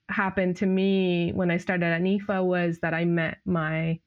[0.10, 4.00] happened to me when I started at NEFA was that I met my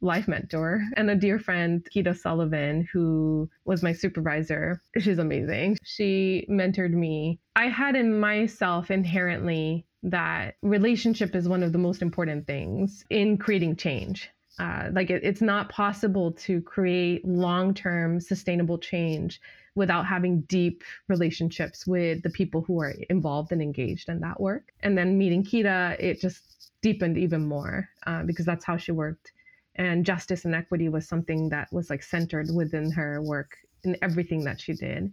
[0.00, 4.80] life mentor and a dear friend, Quita Sullivan, who was my supervisor.
[4.98, 5.78] She's amazing.
[5.84, 7.40] She mentored me.
[7.56, 13.38] I had in myself inherently that relationship is one of the most important things in
[13.38, 14.30] creating change.
[14.58, 19.40] Uh, like it, it's not possible to create long-term sustainable change
[19.74, 24.72] without having deep relationships with the people who are involved and engaged in that work.
[24.80, 29.32] And then meeting Quita it just deepened even more uh, because that's how she worked.
[29.74, 34.42] And justice and equity was something that was like centered within her work in everything
[34.44, 35.12] that she did.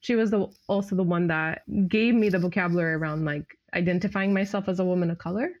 [0.00, 4.68] She was the, also the one that gave me the vocabulary around like identifying myself
[4.68, 5.52] as a woman of color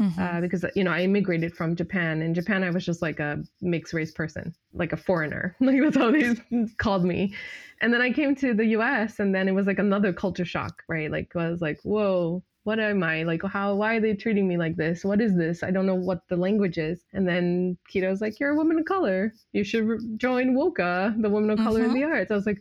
[0.00, 0.20] mm-hmm.
[0.20, 2.22] uh, because you know I immigrated from Japan.
[2.22, 5.56] In Japan, I was just like a mixed race person, like a foreigner.
[5.60, 6.34] Like that's how they
[6.78, 7.34] called me.
[7.80, 9.20] And then I came to the U.S.
[9.20, 11.10] and then it was like another culture shock, right?
[11.10, 13.22] Like I was like, whoa, what am I?
[13.22, 15.02] Like, how, why are they treating me like this?
[15.02, 15.62] What is this?
[15.62, 17.00] I don't know what the language is.
[17.14, 19.32] And then Quita's like, you're a woman of color.
[19.52, 21.96] You should join WOCA, the Woman of Color mm-hmm.
[21.96, 22.30] in the Arts.
[22.30, 22.60] I was like,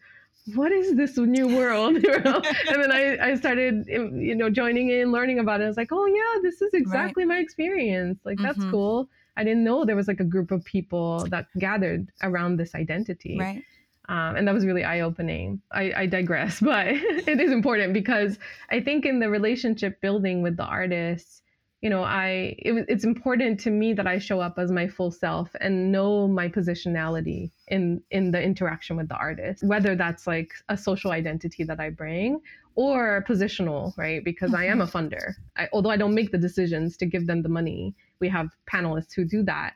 [0.56, 1.96] what is this new world?
[2.04, 5.66] and then I, I started, you know, joining in, learning about it.
[5.66, 7.36] I was like, oh yeah, this is exactly right.
[7.36, 8.20] my experience.
[8.24, 8.72] Like that's mm-hmm.
[8.72, 9.10] cool.
[9.36, 13.38] I didn't know there was like a group of people that gathered around this identity.
[13.40, 13.64] Right.
[14.10, 15.62] Um, and that was really eye opening.
[15.72, 20.58] I, I digress, but it is important because I think in the relationship building with
[20.58, 21.42] the artists,
[21.82, 25.12] you know i it, it's important to me that i show up as my full
[25.12, 30.52] self and know my positionality in in the interaction with the artist whether that's like
[30.70, 32.40] a social identity that i bring
[32.76, 34.24] or positional right?
[34.24, 34.98] Because i am a mm-hmm.
[34.98, 35.34] funder.
[35.56, 39.14] I, although i don't make the decisions to give them the money we have panelists
[39.16, 39.74] who do that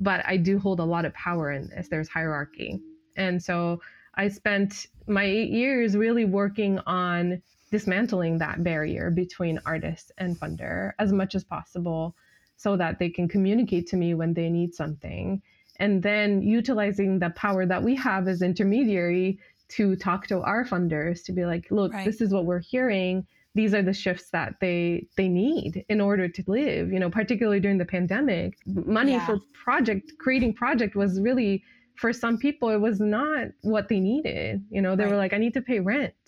[0.00, 1.88] but i do hold a lot of power in this.
[1.88, 2.80] There's hierarchy.
[3.16, 3.80] And so
[4.16, 7.40] i spent my eight years really working on
[7.74, 12.14] dismantling that barrier between artist and funder as much as possible
[12.56, 15.42] so that they can communicate to me when they need something.
[15.80, 19.40] And then utilizing the power that we have as intermediary
[19.76, 22.04] to talk to our funders to be like look Right.
[22.08, 23.26] this is what we're hearing.
[23.56, 26.92] These are the shifts that they they need in order to live.
[26.92, 28.50] You know particularly during the pandemic
[28.98, 29.26] money Yeah.
[29.26, 31.54] for project creating project was really
[32.02, 34.62] for some people it was not what they needed.
[34.70, 36.22] You know they were like i need to pay rent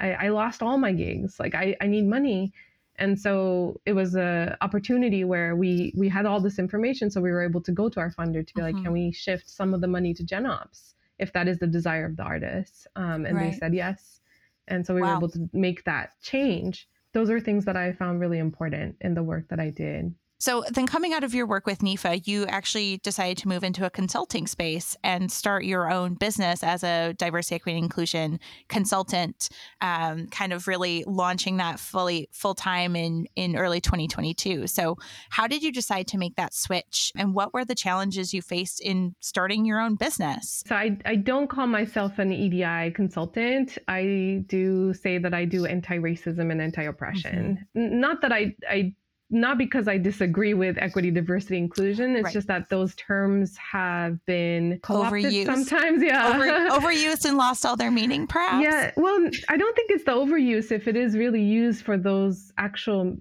[0.00, 1.38] I, I lost all my gigs.
[1.40, 2.52] Like I, I need money.
[2.98, 7.30] And so it was a opportunity where we we had all this information so we
[7.30, 9.80] were able to go to our funder to be like can we shift some of
[9.82, 13.52] the money to genops if that is the desire of the artist um, and Right.
[13.52, 14.20] they said yes.
[14.68, 16.88] And so we were able to make that change.
[17.12, 20.64] Those are things that i found really important in the work that i did So
[20.70, 23.90] then coming out of your work with NEFA, you actually decided to move into a
[23.90, 29.48] consulting space and start your own business as a diversity, equity, and inclusion consultant,
[29.80, 34.66] um, kind of really launching that fully full time in in early 2022.
[34.66, 34.96] So
[35.30, 38.80] how did you decide to make that switch and what were the challenges you faced
[38.80, 40.62] in starting your own business?
[40.66, 43.78] So I, I don't call myself an EDI consultant.
[43.88, 47.66] I do say that I do anti-racism and anti-oppression.
[47.74, 48.92] N- Not that I I
[49.28, 52.14] not because I disagree with equity, diversity, inclusion.
[52.14, 52.32] It's Right.
[52.32, 55.46] just that those terms have been Overused.
[55.46, 56.02] sometimes.
[56.06, 56.28] Yeah.
[56.34, 58.62] Over, overused and lost all their meaning, perhaps?
[58.64, 62.52] Yeah, well, I don't think it's the overuse if it is really used for those
[62.56, 63.16] actual,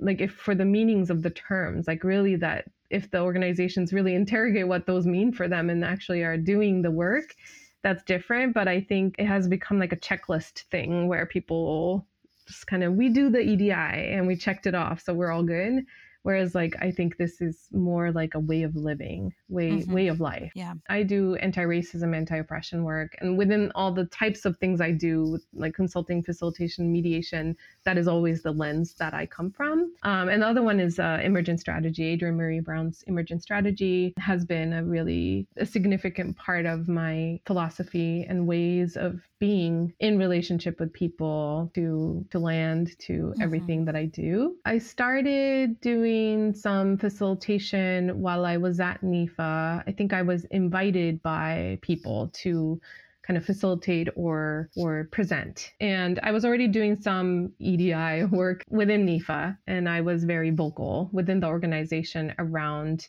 [0.00, 4.14] like if for the meanings of the terms, like really that if the organizations really
[4.14, 7.34] interrogate what those mean for them and actually are doing the work,
[7.82, 8.52] that's different.
[8.52, 12.06] But I think it has become like a checklist thing where people
[12.46, 15.42] just kind of we do the EDI and we checked it off, so we're all
[15.42, 15.84] good.
[16.22, 19.88] Whereas like I think this is more like a way of living, way Mhm.
[19.92, 20.52] way of life.
[20.54, 20.74] Yeah.
[20.88, 25.74] I do anti-racism, anti-oppression work, and within all the types of things I do, like
[25.74, 29.92] consulting, facilitation, mediation, that is always the lens that I come from.
[30.04, 32.12] Um, and the other one is uh, emergent strategy.
[32.12, 38.24] Adrienne Maree Brown's emergent strategy has been a really a significant part of my philosophy
[38.28, 43.42] and ways of being in relationship with people to to land to Mhm.
[43.42, 44.56] everything that I do.
[44.64, 46.11] I started doing
[46.54, 49.82] some facilitation while I was at NEFA.
[49.86, 52.80] I think I was invited by people to
[53.22, 55.72] kind of facilitate or or present.
[55.80, 61.08] And I was already doing some EDI work within NEFA, and I was very vocal
[61.12, 63.08] within the organization around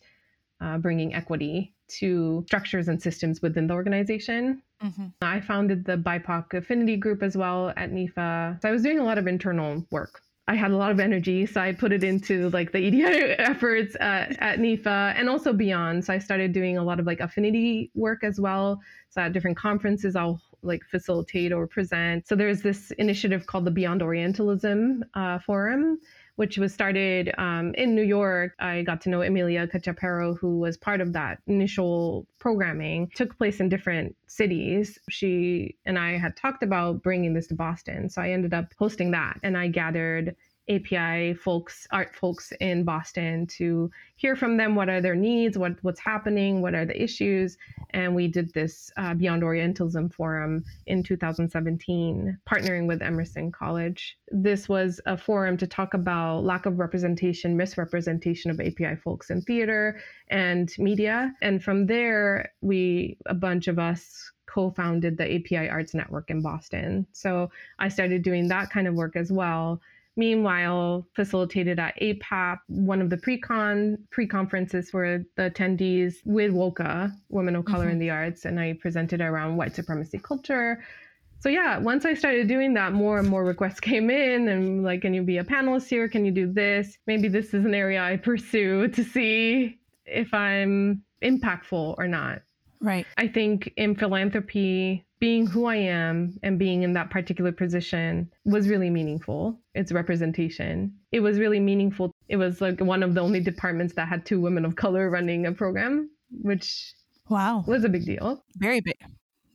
[0.62, 4.62] uh, bringing equity to structures and systems within the organization.
[4.82, 5.14] Mhm.
[5.22, 8.62] I founded the BIPOC affinity group as well at NEFA.
[8.62, 10.22] So I was doing a lot of internal work.
[10.48, 13.04] I had a lot of energy, so I put it into like the EDI
[13.40, 16.04] efforts at, at NEFA and also beyond.
[16.04, 18.82] So I started doing a lot of like affinity work as well.
[19.10, 22.28] So at different conferences, I'll like facilitate or present.
[22.28, 26.00] So there's this initiative called the Beyond Orientalism uh, Forum,
[26.36, 28.54] which was started um, in New York.
[28.60, 33.10] I got to know Emilya Cachapero, who was part of that initial programming.
[33.16, 34.98] Took place in different cities.
[35.10, 39.12] She and I had talked about bringing this to Boston, so I ended up hosting
[39.12, 40.36] that, and I gathered
[40.70, 45.74] API folks, art folks in Boston to hear from them what are their needs, what
[45.82, 47.58] what's happening, what are the issues,
[47.90, 54.18] and we did this uh, Beyond Orientalism forum in 2017, partnering with Emerson College.
[54.32, 59.42] This was a forum to talk about lack of representation, misrepresentation of API folks in
[59.42, 60.00] theater
[60.30, 66.30] and media, and from there, we a bunch of us co-founded the API Arts Network
[66.30, 67.08] in Boston.
[67.12, 67.50] So
[67.80, 69.82] I started doing that kind of work as well.
[70.16, 77.56] Meanwhile, facilitated at APAP, one of the pre-con pre-conferences for the attendees with WOCA, Women
[77.56, 78.00] of Color in mm-hmm.
[78.00, 80.84] the Arts, and I presented around white supremacy culture.
[81.40, 85.02] So yeah, once I started doing that, more and more requests came in, and like,
[85.02, 86.08] can you be a panelist here?
[86.08, 86.98] Can you do this?
[87.08, 92.44] Maybe this is an area I pursue to see if I'm impactful or not.
[92.80, 93.08] Right.
[93.18, 98.68] I think in philanthropy, being who I am and being in that particular position was
[98.68, 99.58] really meaningful.
[99.74, 100.94] It's representation.
[101.14, 102.12] It was really meaningful.
[102.28, 105.46] It was like one of the only departments that had two women of color running
[105.46, 106.10] a program,
[106.42, 106.94] which
[107.30, 107.64] Wow.
[107.66, 108.44] was a big deal.
[108.58, 108.98] Very big.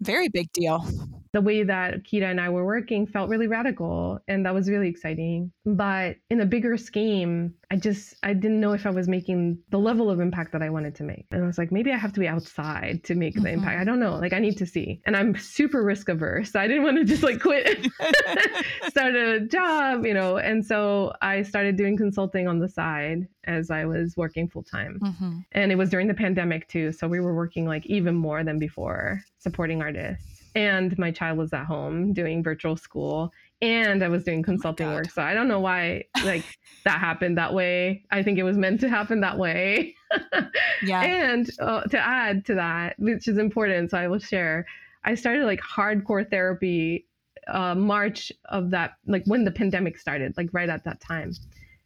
[0.00, 0.86] Very big deal.
[1.34, 4.88] The way that Quita and I were working felt really radical and that was really
[4.88, 5.52] exciting.
[5.66, 9.78] But in a bigger scheme, I just I didn't know if I was making the
[9.78, 11.26] level of impact that I wanted to make.
[11.30, 13.52] And I was like, maybe I have to be outside to make the Mhm.
[13.52, 13.78] impact.
[13.78, 14.16] I don't know.
[14.16, 15.02] Like I need to see.
[15.04, 16.52] And I'm super risk averse.
[16.52, 17.86] So I didn't want to just like quit,
[18.88, 20.38] start a job, you know.
[20.38, 24.98] And so I started doing consulting on the side as I was working full time.
[25.00, 26.92] hmm And it was during the pandemic too.
[26.92, 30.42] So we were working like even more than before, supporting artists.
[30.54, 33.30] And my child was at home doing virtual school.
[33.60, 35.10] And I was doing consulting work.
[35.10, 36.44] So I don't know why like
[36.84, 38.04] that happened that way.
[38.10, 39.94] I think it was meant to happen that way.
[40.82, 41.02] yeah.
[41.02, 44.66] And uh, to add to that, which is important, so I will share.
[45.04, 47.06] I started like hardcore therapy
[47.48, 51.32] uh, March of that, like when the pandemic started, like right at that time.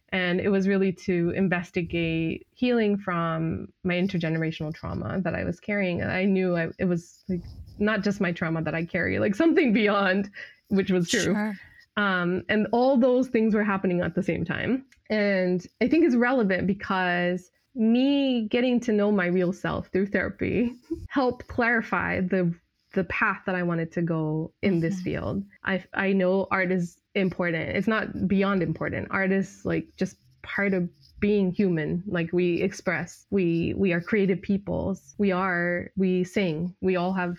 [0.09, 6.01] And it was really to investigate healing from my intergenerational trauma that I was carrying.
[6.01, 7.41] And I knew I, it was like
[7.79, 10.29] not just my trauma that I carry, like something beyond,
[10.73, 11.21] which was true.
[11.21, 11.53] Sure.
[11.95, 14.85] Um, and all those things were happening at the same time.
[15.09, 20.73] And I think it's relevant because me getting to know my real self through therapy
[21.09, 22.53] helped clarify the
[22.93, 25.03] the path that I wanted to go in this mm-hmm.
[25.03, 25.43] field.
[25.63, 27.69] I I know art is important.
[27.75, 29.07] It's not beyond important.
[29.11, 34.41] Art is like just part of being human like we express we we are creative
[34.41, 37.37] peoples we are we sing we all have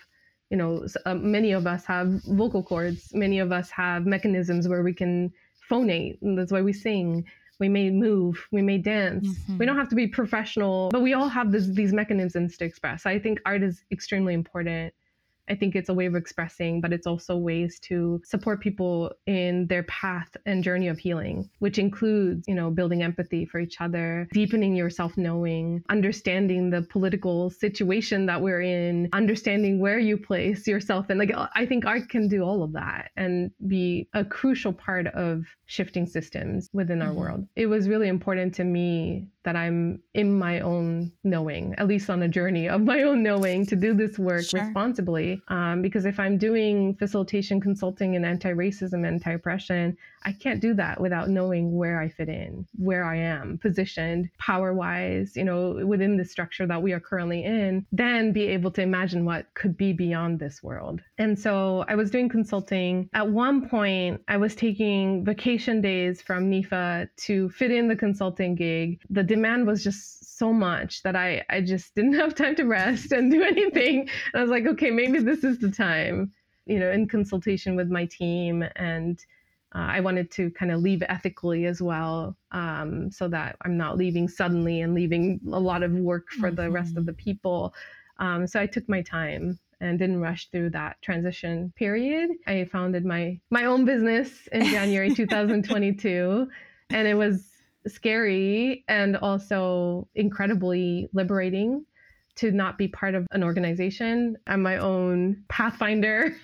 [0.49, 3.11] you know uh, many of us have vocal cords.
[3.13, 5.31] Many of us have mechanisms where we can
[5.69, 6.21] phonate.
[6.21, 7.25] And that's why we sing.
[7.59, 8.47] We may move.
[8.51, 9.27] We may dance.
[9.27, 9.57] Mm-hmm.
[9.57, 13.05] we don't have to be professional but we all have this, these mechanisms to express.
[13.05, 14.93] I think art is extremely important
[15.49, 19.67] I think it's a way of expressing, but it's also ways to support people in
[19.67, 24.27] their path and journey of healing, which includes, you know, building empathy for each other,
[24.33, 30.67] deepening your self knowing, understanding the political situation that we're in, understanding where you place
[30.67, 31.07] yourself.
[31.09, 35.07] And like, I think art can do all of that and be a crucial part
[35.07, 37.19] of shifting systems within our mm-hmm.
[37.19, 37.47] world.
[37.55, 42.23] It was really important to me that I'm in my own knowing, at least on
[42.23, 44.61] a journey of my own knowing to do this work sure.
[44.61, 45.34] responsibly.
[45.47, 50.73] Um, because if I'm doing facilitation consulting and anti racism, anti oppression, I can't do
[50.73, 55.85] that without knowing where I fit in, where I am positioned power wise, you know,
[55.85, 59.77] within the structure that we are currently in, then be able to imagine what could
[59.77, 61.01] be beyond this world.
[61.19, 63.09] And so I was doing consulting.
[63.13, 68.55] At one point, I was taking vacation days from NEFA to fit in the consulting
[68.55, 68.99] gig.
[69.09, 73.11] The demand was just so much that I, I just didn't have time to rest
[73.11, 74.01] and do anything.
[74.01, 76.31] And I was like, okay, maybe this is the time,
[76.65, 79.19] you know, in consultation with my team and
[79.75, 83.97] uh, I wanted to kind of leave ethically as well, um, so that I'm not
[83.97, 86.55] leaving suddenly and leaving a lot of work for mm-hmm.
[86.55, 87.07] the rest of mm-hmm.
[87.07, 87.73] the people.
[88.17, 92.29] Um, so I took my time and didn't rush through that transition period.
[92.47, 96.47] I founded my my own business in January 2022,
[96.91, 97.45] and it was
[97.85, 101.85] scary and also incredibly liberating
[102.37, 104.37] to not be part of an organization.
[104.47, 106.35] I'm my own pathfinder.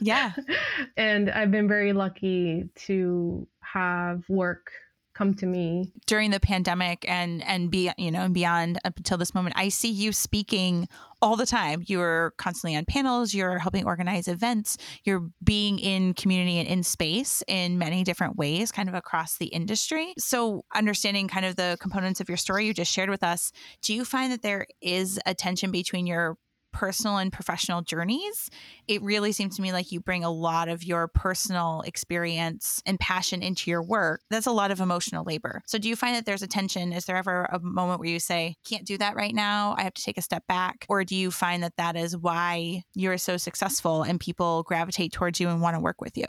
[0.00, 0.32] Yeah.
[0.96, 4.72] and I've been very lucky to have work
[5.16, 5.92] come to me.
[6.06, 9.68] during the pandemic and and be you know and beyond up until this moment i
[9.68, 10.86] see you speaking
[11.22, 11.82] all the time.
[11.86, 13.32] You're constantly on panels.
[13.32, 14.76] You're helping organize events.
[15.04, 19.46] You're being in community and in space in many different ways kind of across the
[19.46, 20.14] industry.
[20.18, 23.52] So understanding kind of the components of your story you just shared with us
[23.82, 26.36] do you find that there is a tension between your
[26.76, 28.50] personal and professional journeys,
[28.86, 33.00] it really seems to me like you bring a lot of your personal experience and
[33.00, 34.20] passion into your work.
[34.28, 35.62] That's a lot of emotional labor.
[35.66, 36.92] So, do you find that there's a tension?
[36.92, 39.74] Is there ever a moment where you say, can't do that right now?
[39.78, 40.84] I have to take a step back?
[40.90, 45.40] Or do you find that that is why you're so successful and people gravitate towards
[45.40, 46.26] you and want to work with you?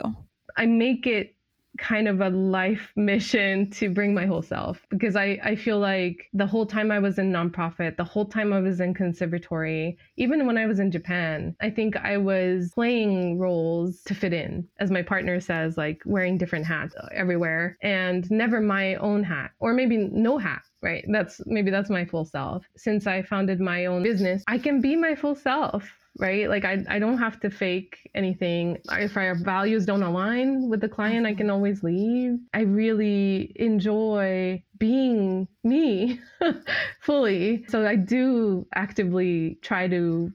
[0.56, 1.34] I make it
[1.78, 4.84] kind of a life mission to bring my whole self.
[4.90, 8.52] Because I, I feel like the whole time I was in nonprofit, the whole time
[8.52, 13.38] I was in conservatory, even when I was in Japan, I think I was playing
[13.38, 18.60] roles to fit in, as my partner says, like wearing different hats everywhere and never
[18.60, 21.04] my own hat or maybe no hat right?
[21.08, 22.64] That's maybe that's my full self.
[22.76, 26.48] Since i founded my own business i can be my full self right?
[26.48, 28.78] Like I, I don't have to fake anything.
[28.92, 31.38] If our values don't align with the client, I mm-hmm.
[31.38, 32.38] can always leave.
[32.54, 36.20] I really enjoy being me
[37.00, 37.64] fully.
[37.68, 40.32] So I do actively try to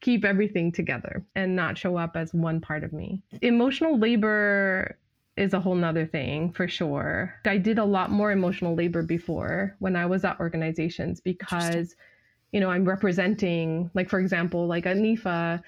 [0.00, 3.22] keep everything together and not show up as one part of me.
[3.42, 4.96] Emotional labor
[5.36, 7.34] is a whole nother thing for sure.
[7.44, 11.94] I did a lot more emotional labor before when I was at organizations because
[12.52, 15.62] you know, I'm representing, like, for example, like at NEFA,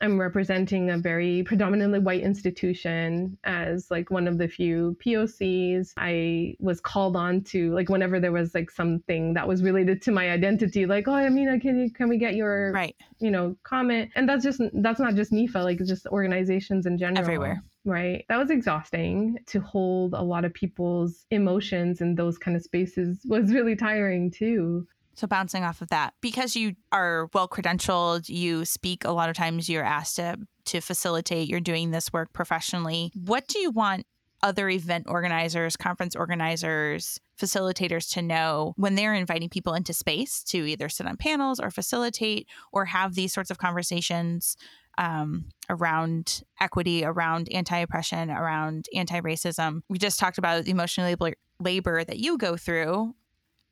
[0.00, 5.92] I'm representing a very predominantly white institution as like one of the few POCs.
[5.96, 10.12] I was called on to like whenever there was like something that was related to
[10.12, 13.56] my identity, like, oh, I mean, can you, can we get your right, you know,
[13.62, 14.10] comment?
[14.16, 17.24] And that's just that's not just NEFA, like just organizations in general.
[17.24, 17.62] Everywhere.
[17.86, 18.24] Right.
[18.28, 23.20] That was exhausting to hold a lot of people's emotions in those kind of spaces
[23.26, 24.86] was really tiring too.
[25.14, 29.36] So, bouncing off of that, because you are well credentialed, you speak a lot of
[29.36, 33.12] times, you're asked to to facilitate, you're doing this work professionally.
[33.14, 34.06] What do you want
[34.42, 40.58] other event organizers, conference organizers, facilitators to know when they're inviting people into space to
[40.58, 44.56] either sit on panels or facilitate or have these sorts of conversations
[44.98, 49.80] um, around equity, around anti oppression, around anti racism.
[49.88, 53.14] We just talked about the emotional labor, labor that you go through.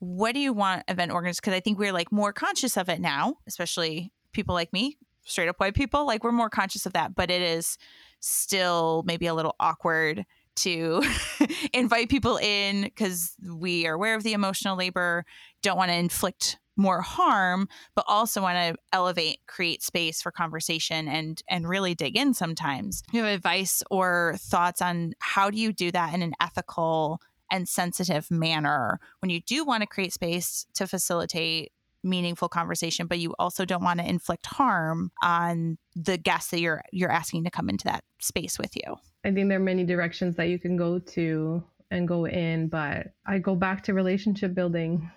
[0.03, 1.39] What do you want event organizers?
[1.39, 5.47] Because I think we're like more conscious of it now, especially people like me, straight
[5.47, 6.05] up white people.
[6.05, 7.79] Like we're more conscious of that, but it is
[8.19, 10.27] still maybe a little awkward
[10.57, 11.05] to
[11.73, 15.25] invite people in because we are aware of the emotional labor,
[15.63, 21.07] don't want to inflict more harm, but also want to elevate, create space for conversation
[21.07, 23.05] and and really dig in sometimes.
[23.13, 27.21] You have advice or thoughts on how do you do that in an ethical
[27.53, 31.71] and sensitive manner when you do want to create space to facilitate
[32.03, 36.83] meaningful conversation, but you also don't want to inflict harm on the guests that you're
[36.91, 38.97] you're asking to come into that space with you.
[39.25, 43.13] I think there are many directions that you can go to and go in, but
[43.27, 45.09] I go back to relationship building.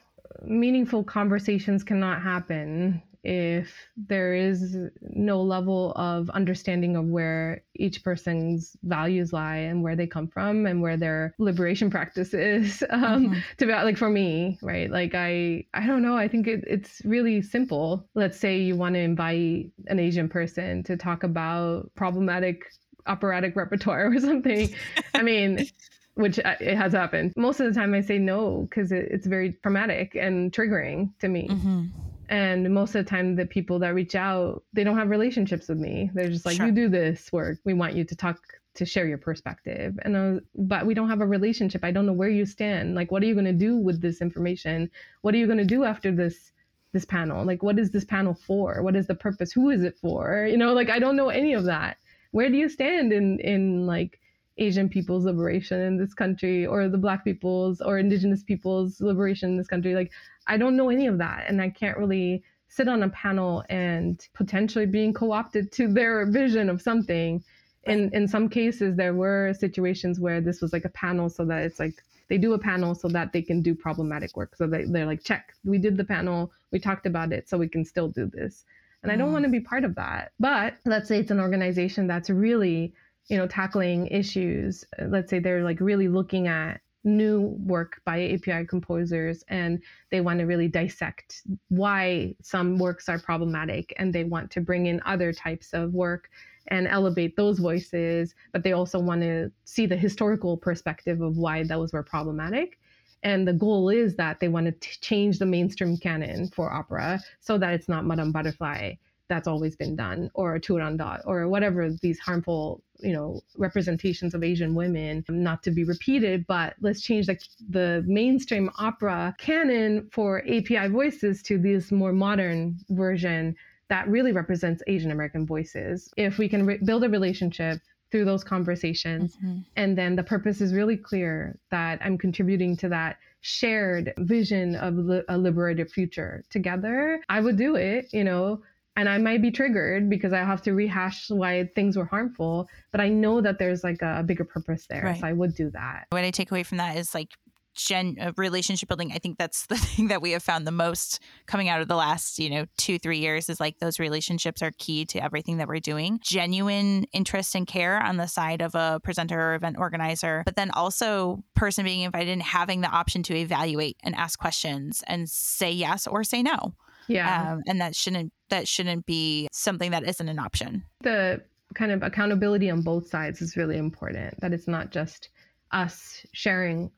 [0.43, 8.77] Meaningful conversations cannot happen if there is no level of understanding of where each person's
[8.83, 13.39] values lie and where they come from and where their liberation practice is um, mm-hmm.
[13.57, 14.91] to be like for me right?
[14.91, 16.15] Like i i don't know.
[16.15, 18.07] I think it, it's really simple.
[18.13, 22.71] Let's say you want to invite an asian person to talk about problematic
[23.07, 24.73] operatic repertoire or something.
[25.13, 25.67] I mean
[26.13, 27.33] which uh, it has happened.
[27.35, 31.27] Most of the time i say no because it, it's very traumatic and triggering to
[31.27, 31.47] me.
[31.49, 31.85] Mm-hmm
[32.29, 35.77] and most of the time the people that reach out they don't have relationships with
[35.77, 36.09] me.
[36.13, 36.67] They're just like sure.
[36.67, 37.59] you do this work.
[37.65, 38.39] We want you to talk
[38.75, 39.97] to share your perspective.
[40.03, 41.83] And uh, but we don't have a relationship.
[41.83, 42.95] I don't know where you stand.
[42.95, 44.89] Like what are you going to do with this information?
[45.21, 46.51] What are you going to do after this
[46.93, 47.45] this panel?
[47.45, 48.81] Like what is this panel for?
[48.81, 49.51] What is the purpose?
[49.51, 50.47] Who is it for?
[50.49, 51.97] You know like i don't know any of that.
[52.31, 54.19] Where do you stand in in like
[54.57, 59.57] Asian people's liberation in this country or the black people's or indigenous people's liberation in
[59.57, 59.93] this country.
[59.93, 60.11] Like,
[60.47, 61.45] I don't know any of that.
[61.47, 66.25] And I can't really sit on a panel and potentially being co opted to their
[66.25, 67.43] vision of something.
[67.83, 71.63] In, in some cases, there were situations where this was like a panel so that
[71.63, 74.55] it's like they do a panel so that they can do problematic work.
[74.55, 77.67] So they, they're like, check, we did the panel, we talked about it, so we
[77.67, 78.65] can still do this.
[79.03, 79.33] And I don't mm.
[79.33, 80.31] want to be part of that.
[80.39, 82.93] But let's say it's an organization that's really
[83.27, 88.31] you know tackling issues uh, let's say they're like really looking at new work by
[88.33, 94.23] api composers and they want to really dissect why some works are problematic and they
[94.23, 96.29] want to bring in other types of work
[96.67, 101.63] and elevate those voices but they also want to see the historical perspective of why
[101.63, 102.79] those were problematic.
[103.23, 107.19] And the goal is that they want to t- change the mainstream canon for opera
[107.39, 108.93] so that it's not Madame Butterfly
[109.27, 114.43] that's always been done or a Turandot or whatever these harmful you know representations of
[114.43, 117.37] asian women not to be repeated but let's change the,
[117.69, 123.55] the mainstream opera canon for api voices to this more modern version
[123.89, 127.79] that really represents asian american voices if we can re- build a relationship
[128.11, 129.59] through those conversations mm-hmm.
[129.75, 134.95] and then the purpose is really clear that i'm contributing to that shared vision of
[134.95, 138.61] li- a liberated future together i would do it you know
[138.95, 143.01] and I might be triggered because I have to rehash why things were harmful, but
[143.01, 145.03] I know that there's like a, bigger purpose there.
[145.03, 145.19] Right.
[145.19, 146.05] So I would do that.
[146.09, 147.29] What I take away from that is like
[147.75, 149.11] gen uh, relationship building.
[149.13, 151.95] I think that's the thing that we have found the most coming out of the
[151.95, 155.67] last, you know, two, three years is like those relationships are key to everything that
[155.67, 156.19] we're doing.
[156.23, 160.71] Genuine interest and care on the side of a presenter or event organizer, but then
[160.71, 165.71] also person being invited and having the option to evaluate and ask questions and say
[165.71, 166.73] yes or say no
[167.07, 167.53] yeah.
[167.53, 170.83] Um, and that shouldn't that shouldn't be something that isn't an option.
[171.01, 171.41] The
[171.73, 174.39] kind of accountability on both sides is really important.
[174.41, 175.29] That it's not just
[175.71, 176.91] us sharing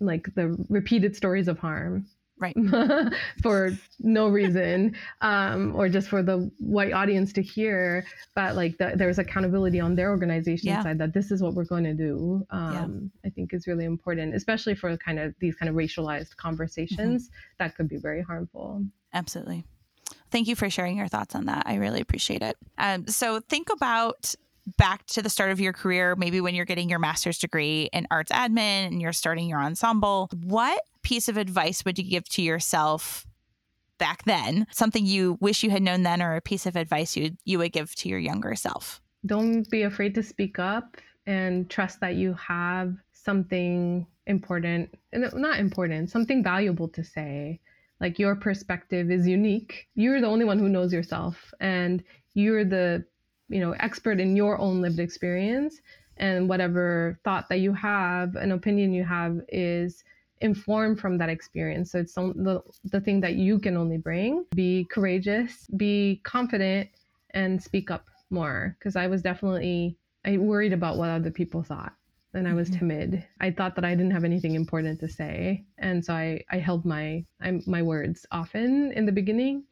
[0.00, 2.06] like the repeated stories of harm
[2.38, 2.56] right
[3.42, 3.70] for
[4.00, 9.18] no reason um, or just for the white audience to hear but like the, there's
[9.18, 10.82] accountability on their organization yeah.
[10.82, 13.28] side that this is what we're going to do um, yeah.
[13.28, 17.54] i think is really important especially for kind of these kind of racialized conversations mm-hmm.
[17.58, 18.84] that could be very harmful
[19.16, 19.64] Absolutely.
[20.30, 21.62] Thank you for sharing your thoughts on that.
[21.66, 22.56] I really appreciate it.
[22.76, 24.34] Um, so think about
[24.76, 28.06] back to the start of your career, maybe when you're getting your master's degree in
[28.10, 30.28] arts admin and you're starting your ensemble.
[30.42, 33.26] What piece of advice would you give to yourself
[33.98, 34.66] back then?
[34.70, 37.72] Something you wish you had known then, or a piece of advice you you would
[37.72, 39.00] give to your younger self?
[39.24, 40.96] Don't be afraid to speak up
[41.26, 47.60] and trust that you have something important, not important, something valuable to say
[48.00, 52.02] like your perspective is unique you're the only one who knows yourself and
[52.34, 53.04] you're the
[53.48, 55.80] you know expert in your own lived experience.
[56.18, 60.02] And whatever thought that you have an opinion you have is
[60.40, 61.92] informed from that experience.
[61.92, 64.46] So it's the, the thing that you can only bring.
[64.54, 66.88] Be courageous be confident
[67.30, 68.76] and speak up more.
[68.78, 71.92] Because i was definitely i worried about what other people thought
[72.36, 72.78] and I was mm-hmm.
[72.78, 73.24] timid.
[73.40, 76.84] I thought that I didn't have anything important to say, and so I I held
[76.84, 79.64] my I, my words often in the beginning,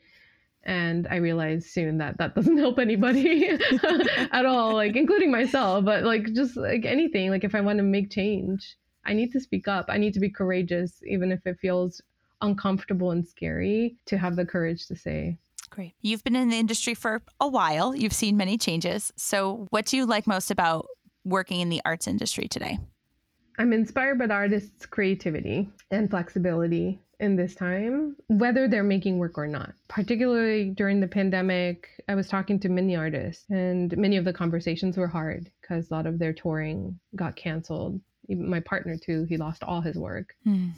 [0.65, 3.49] and I realized soon that that doesn't help anybody
[4.33, 5.85] at all, like including myself.
[5.85, 9.41] But like just like anything, like if I want to make change, I need to
[9.41, 9.87] speak up.
[9.89, 12.01] I need to be courageous, even if it feels
[12.41, 13.97] uncomfortable and scary.
[14.07, 15.39] To have the courage to say.
[15.71, 15.95] Great.
[16.03, 17.97] You've been in the industry for a while.
[17.97, 19.13] You've seen many changes.
[19.17, 20.87] So, what do you like most about
[21.25, 22.79] working in the arts industry today?
[23.59, 29.37] I'm inspired by the artists' creativity and flexibility in this time, whether they're making work
[29.37, 29.73] or not.
[29.89, 34.97] Particularly during the pandemic, I was talking to many artists, and many of the conversations
[34.97, 38.01] were hard because a lot of their touring got canceled.
[38.29, 40.35] Even my partner, too, he lost all his work.
[40.47, 40.73] Mm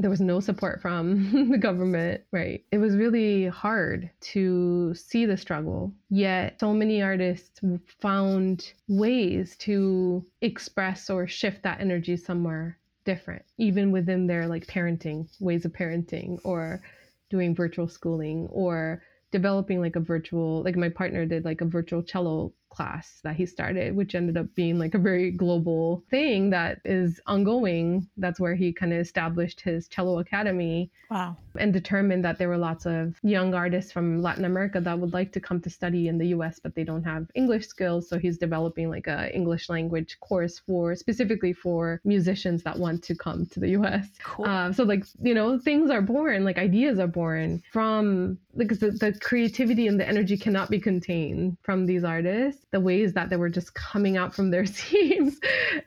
[0.00, 2.64] there was no support from the government, right?
[2.72, 5.92] It was really hard to see the struggle.
[6.08, 7.60] Yet, so many artists
[8.00, 12.78] found ways to express or shift that energy somewhere
[13.14, 16.80] different, even within their like parenting, ways of parenting, or
[17.28, 19.02] doing virtual schooling, or
[19.32, 23.44] developing like a virtual, like my partner did like a virtual cello class that he
[23.44, 28.08] started, which ended up being like a very global thing that is ongoing.
[28.16, 30.90] That's where he kind of established his cello academy.
[31.10, 31.36] Wow.
[31.58, 35.32] And determined that there were lots of young artists from Latin America that would like
[35.32, 38.08] to come to study in the US, but they don't have English skills.
[38.08, 43.14] So he's developing like a English language course for specifically for musicians that want to
[43.16, 44.06] come to the US.
[44.22, 44.46] Cool.
[44.46, 48.90] Uh, so like, you know, things are born, like ideas are born from because the,
[48.90, 53.36] the creativity and the energy cannot be contained from these artists the ways that they
[53.36, 55.38] were just coming out from their seams.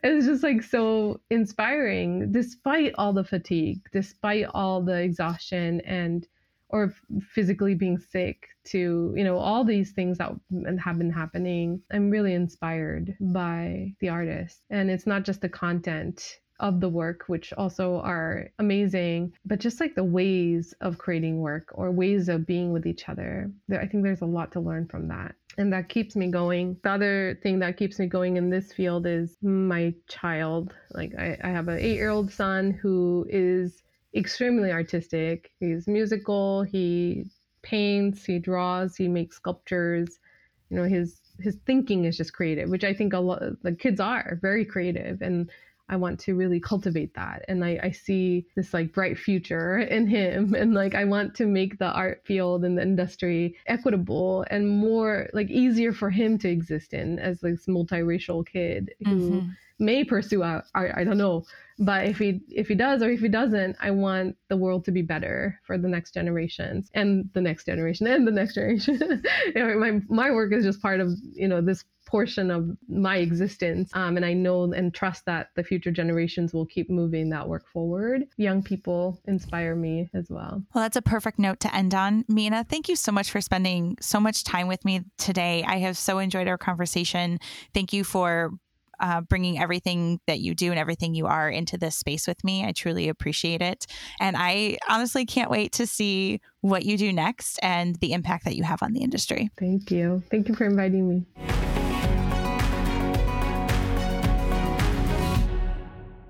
[0.02, 2.32] Is just like so inspiring.
[2.32, 6.26] Despite all the fatigue despite all the exhaustion and
[6.70, 6.92] or
[7.28, 10.32] physically being sick to you know all these things that
[10.82, 14.64] have been happening i'm really inspired by the artist.
[14.70, 19.80] And it's not just the content of the work, which also are amazing, but just
[19.80, 23.50] like the ways of creating work or ways of being with each other.
[23.68, 25.34] There, I think there's a lot to learn from that.
[25.58, 26.78] And that keeps me going.
[26.82, 30.72] The other thing that keeps me going in this field is my child.
[30.94, 33.82] Like, I, I have an eight year old son who is
[34.14, 35.50] extremely artistic.
[35.60, 37.26] He's musical, he
[37.60, 40.18] paints, he draws, he makes sculptures.
[40.70, 44.00] You know, his his thinking is just creative, which I think a lot the kids
[44.00, 45.50] are very creative and
[45.88, 47.44] I want to really cultivate that.
[47.46, 50.54] And I, I see this like bright future in him.
[50.64, 55.28] And like, I want to make the art field and the industry equitable and more
[55.34, 59.48] like easier for him to exist in as this multiracial kid who mm-hmm.
[59.78, 60.64] May pursue art.
[60.74, 61.44] I don't know.
[61.78, 64.92] But if he if he does or if he doesn't, I want the world to
[64.92, 69.22] be better for the next generations and the next generation and the next generation.
[69.56, 73.90] my my work is just part of you know this portion of my existence.
[73.94, 77.66] Um, and I know and trust that the future generations will keep moving that work
[77.68, 78.26] forward.
[78.36, 80.62] Young people inspire me as well.
[80.74, 82.22] Well, that's a perfect note to end on.
[82.24, 85.64] Meena, thank you so much for spending so much time with me today.
[85.66, 87.40] I have so enjoyed our conversation.
[87.72, 88.52] Thank you for
[89.00, 92.64] uh, bringing everything that you do and everything you are into this space with me.
[92.64, 93.86] I truly appreciate it.
[94.20, 98.56] And I honestly can't wait to see what you do next and the impact that
[98.56, 99.50] you have on the industry.
[99.58, 100.22] Thank you.
[100.30, 101.26] Thank you for inviting me.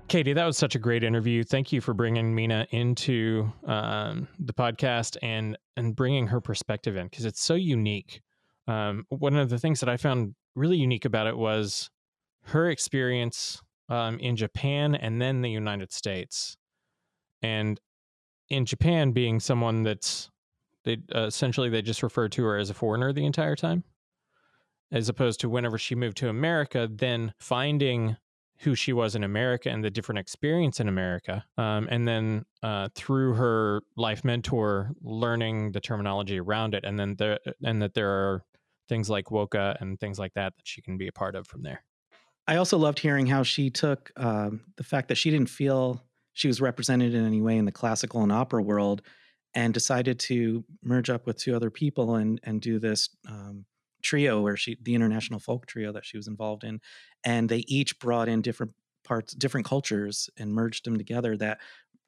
[0.07, 1.43] Katie, that was such a great interview.
[1.43, 7.07] Thank you for bringing Meena into um, the podcast and and bringing her perspective in
[7.07, 8.21] because it's so unique.
[8.67, 11.89] Um, one of the things that I found really unique about it was
[12.47, 16.57] her experience um, in Japan and then the United States.
[17.41, 17.79] And
[18.49, 20.29] in Japan, being someone that's
[20.83, 23.83] they uh, essentially they just refer to her as a foreigner the entire time,
[24.91, 28.17] as opposed to whenever she moved to America, then finding
[28.59, 31.43] who she was in America and the different experience in America.
[31.57, 37.15] Um, and then uh, through her life mentor, learning the terminology around it, and then
[37.17, 38.43] there and that there are
[38.87, 41.63] things like WOCA and things like that that she can be a part of from
[41.63, 41.83] there.
[42.47, 46.47] I also loved hearing how she took um, the fact that she didn't feel she
[46.47, 49.01] was represented in any way in the classical and opera world,
[49.53, 53.65] and decided to merge up with two other people and and do this um,
[54.03, 56.79] trio where she the international folk trio that she was involved in.
[57.23, 58.73] And they each brought in different
[59.03, 61.59] parts different cultures and merged them together that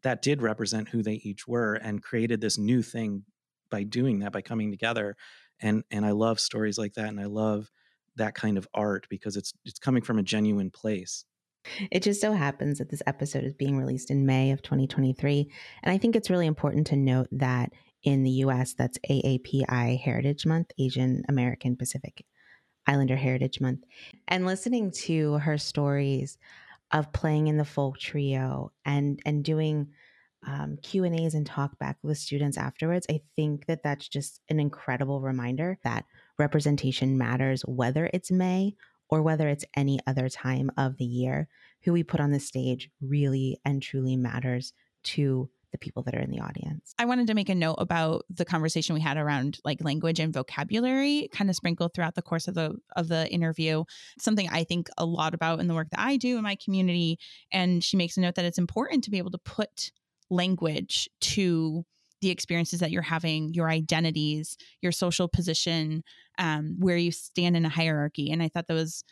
[0.04, 3.24] that did represent who they each were and created this new thing
[3.72, 5.16] by doing that by coming together.
[5.60, 7.72] And and I love stories like that and I love
[8.18, 11.26] that kind of art because it's it's coming from a genuine place.
[11.92, 15.52] It just so happens that this episode is being released in May of 2023.
[15.84, 20.46] And I think it's really important to note that in the US, that's AAPI Heritage
[20.46, 22.24] Month, Asian American Pacific
[22.86, 23.84] Islander Heritage Month.
[24.28, 26.38] And listening to her stories
[26.92, 29.90] of playing in the folk trio and and doing
[30.46, 34.40] um, Q and A's and talk back with students afterwards, I think that that's just
[34.50, 36.06] an incredible reminder that
[36.38, 38.76] representation matters, whether it's May
[39.10, 41.48] or whether it's any other time of the year.
[41.84, 44.74] Who we put on the stage really and truly matters
[45.04, 46.94] to the people that are in the audience.
[46.98, 50.34] I wanted to make a note about the conversation we had around like language and
[50.34, 53.84] vocabulary kind of sprinkled throughout the course of the of the interview.
[54.20, 57.20] Something I think a lot about in the work that I do in my community
[57.52, 59.92] and she makes a note that it's important to be able to put
[60.30, 61.86] language to
[62.22, 66.04] the experiences that you're having, your identities, your social position,
[66.38, 68.32] um, where you stand in a hierarchy.
[68.32, 69.04] And I thought that was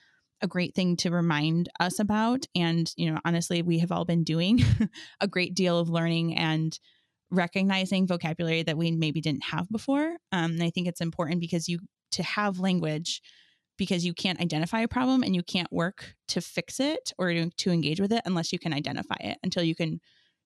[0.41, 2.45] a great thing to remind us about.
[2.55, 4.61] And, you know, honestly, we have all been doing
[5.21, 6.77] a great deal of learning and
[7.31, 10.17] recognizing vocabulary that we maybe didn't have before.
[10.31, 11.79] Um, and I think it's important because you
[12.11, 13.21] to have language
[13.77, 17.49] because you can't identify a problem and you can't work to fix it or to,
[17.57, 19.99] to engage with it unless you can identify it until you can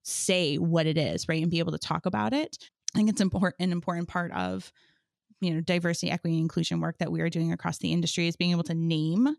[0.10, 1.42] say what it is, right?
[1.42, 2.58] And be able to talk about it.
[2.94, 4.72] I think it's important an important part of
[5.42, 8.36] you know diversity, equity, and inclusion work that we are doing across the industry is
[8.36, 9.36] being able to name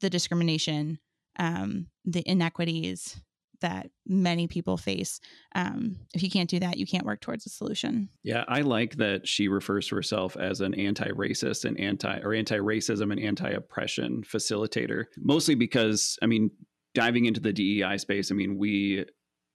[0.00, 0.98] the discrimination,
[1.38, 3.20] um, the inequities
[3.60, 5.20] that many people face.
[5.54, 8.10] Um, if you can't do that, you can't work towards a solution.
[8.22, 13.10] Yeah, I like that she refers to herself as an anti-racist and anti or anti-racism
[13.10, 15.04] and anti-oppression facilitator.
[15.16, 16.50] Mostly because, I mean,
[16.94, 19.06] diving into the DEI space, I mean, we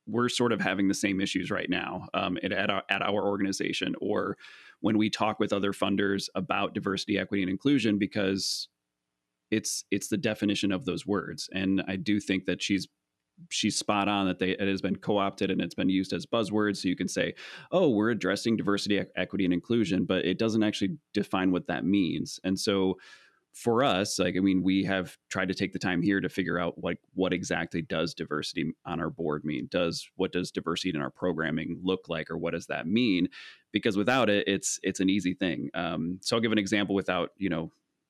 [0.10, 3.26] we're sort of having the same issues right now um, at, at, our, at our
[3.26, 4.38] organization or
[4.82, 8.68] when we talk with other funders about diversity equity and inclusion because
[9.52, 11.50] it's it's the definition of those words.
[11.54, 12.88] And i do think that she's
[13.50, 16.78] she's spot on that they it has been co-opted and it's been used as buzzwords.
[16.78, 17.34] So you can say
[17.72, 22.40] oh we're addressing diversity equity and inclusion but it doesn't actually define what that means.
[22.44, 22.98] And so
[23.60, 26.58] for us like i mean we have tried to take the time here to figure
[26.58, 31.02] out like what exactly does diversity on our board mean does what does diversity in
[31.02, 33.28] our programming look like or what does that mean
[33.74, 37.32] because without it it's it's an easy thing um, so i'll give an example without
[37.38, 37.70] you know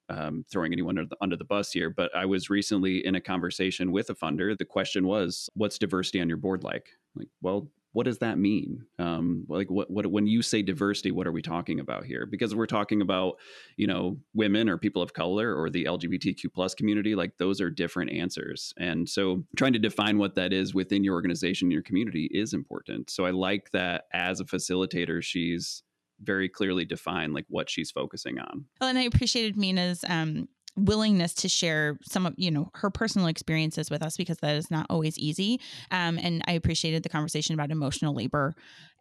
[0.09, 3.21] um, throwing anyone under the, under the bus here, but I was recently in a
[3.21, 4.57] conversation with a funder.
[4.57, 8.85] The question was, "What's diversity on your board like?" Like, well, what does that mean?
[8.99, 12.25] Um, like, what, what when you say diversity, what are we talking about here?
[12.25, 13.35] Because we're talking about,
[13.77, 17.15] you know, women or people of color or the LGBTQ plus community.
[17.15, 21.15] Like, those are different answers, and so trying to define what that is within your
[21.15, 23.09] organization, your community, is important.
[23.09, 25.83] So I like that as a facilitator, she's
[26.21, 28.65] very clearly defined like what she's focusing on.
[28.79, 30.47] Well, and I appreciated Meena's um,
[30.85, 34.71] willingness to share some of you know her personal experiences with us because that is
[34.71, 35.59] not always easy
[35.91, 38.53] um, and i appreciated the conversation about emotional labor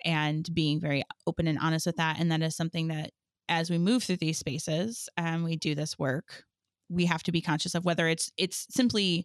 [0.04, 3.10] and being very open and honest with that and that is something that
[3.48, 6.44] as we move through these spaces and um, we do this work
[6.90, 9.24] we have to be conscious of whether it's it's simply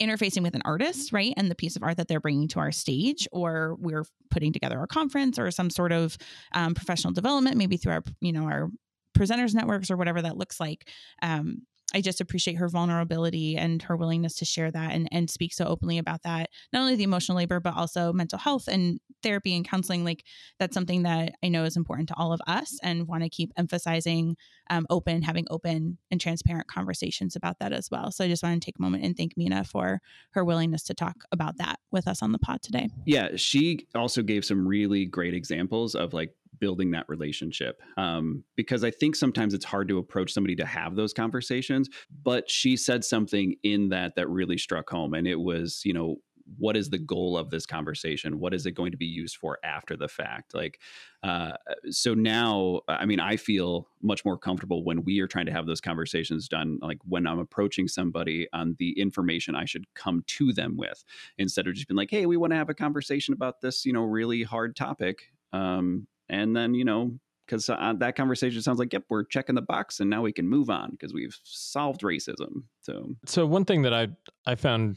[0.00, 1.34] interfacing with an artist, right?
[1.36, 4.82] And the piece of art that they're bringing to our stage, or we're putting together
[4.82, 6.16] a conference or some sort of
[6.52, 8.70] um, professional development, maybe through our, you know, our
[9.16, 10.88] presenters networks or whatever that looks like.
[11.22, 15.52] Um, I just appreciate her vulnerability and her willingness to share that and, and speak
[15.52, 16.50] so openly about that.
[16.72, 20.04] Not only the emotional labor, but also mental health and therapy and counseling.
[20.04, 20.24] Like
[20.58, 23.52] that's something that I know is important to all of us and want to keep
[23.56, 24.36] emphasizing
[24.70, 28.10] um, open, having open and transparent conversations about that as well.
[28.12, 30.94] So I just want to take a moment and thank Meena for her willingness to
[30.94, 32.88] talk about that with us on the pod today.
[33.04, 38.84] Yeah, she also gave some really great examples of like building that relationship um, because
[38.84, 41.88] i think sometimes it's hard to approach somebody to have those conversations
[42.22, 46.16] but she said something in that that really struck home and it was you know
[46.58, 48.40] what is the goal of this conversation?
[48.40, 50.54] What is it going to be used for after the fact?
[50.54, 50.80] Like
[51.22, 51.52] uh,
[51.90, 55.66] so now i mean i feel much more comfortable when we are trying to have
[55.66, 60.50] those conversations done like when i'm approaching somebody on the information i should come to
[60.52, 61.04] them with
[61.36, 63.92] instead of just being like hey we want to have a conversation about this you
[63.92, 67.12] know really hard topic um, and then you know
[67.44, 70.48] because uh, that conversation sounds like yep we're checking the box and now we can
[70.48, 73.10] move on because we've solved racism so.
[73.26, 74.08] So one thing that i
[74.46, 74.96] i found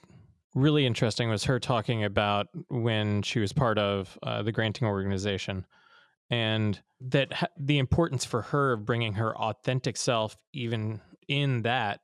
[0.55, 5.65] really interesting was her talking about when she was part of uh, the granting organization
[6.29, 12.01] and that ha- the importance for her of bringing her authentic self even in that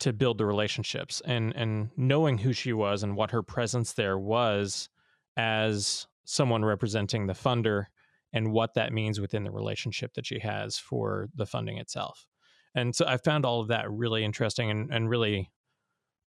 [0.00, 4.18] to build the relationships and and knowing who she was and what her presence there
[4.18, 4.88] was
[5.36, 7.86] as someone representing the funder
[8.34, 12.26] and what that means within the relationship that she has for the funding itself.
[12.74, 15.50] And so I found all of that really interesting and, and really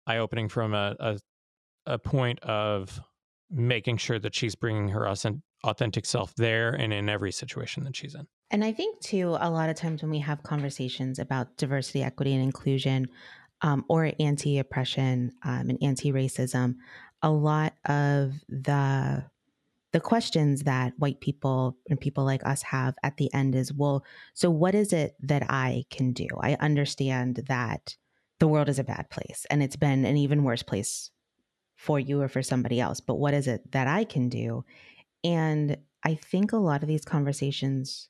[0.07, 1.19] eye opening from a, a,
[1.85, 2.99] a point of
[3.51, 5.05] making sure that she's bringing her
[5.63, 8.25] authentic self there and in every situation that she's in.
[8.49, 12.33] And I think, too, a lot of times when we have conversations about diversity, equity,
[12.33, 13.07] and inclusion,
[13.61, 16.75] um, or anti oppression um, and anti racism,
[17.21, 19.25] a lot of the
[19.93, 24.03] the questions that white people and people like us have at the end is well
[24.33, 26.27] so what is it that i can do?
[26.41, 27.95] I understand that
[28.39, 31.11] the world is a bad place and it's been an even worse place
[31.75, 34.63] for you or for somebody else but what is it that i can do?
[35.23, 38.09] And i think a lot of these conversations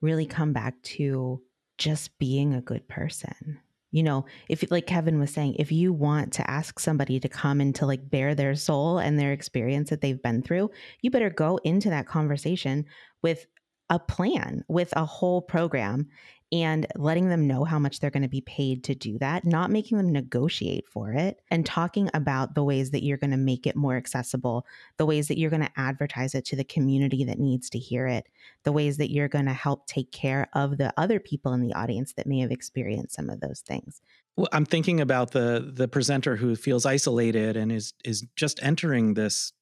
[0.00, 1.40] really come back to
[1.78, 3.58] just being a good person
[3.94, 7.60] you know if like kevin was saying if you want to ask somebody to come
[7.60, 10.68] and to like bare their soul and their experience that they've been through
[11.00, 12.84] you better go into that conversation
[13.22, 13.46] with
[13.90, 16.08] a plan with a whole program
[16.54, 19.72] and letting them know how much they're going to be paid to do that, not
[19.72, 23.66] making them negotiate for it, and talking about the ways that you're going to make
[23.66, 24.64] it more accessible,
[24.96, 28.06] the ways that you're going to advertise it to the community that needs to hear
[28.06, 28.28] it,
[28.62, 31.74] the ways that you're going to help take care of the other people in the
[31.74, 34.00] audience that may have experienced some of those things.
[34.36, 39.14] Well, I'm thinking about the the presenter who feels isolated and is is just entering
[39.14, 39.52] this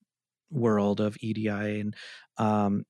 [0.50, 1.96] world of EDI and
[2.36, 2.84] um,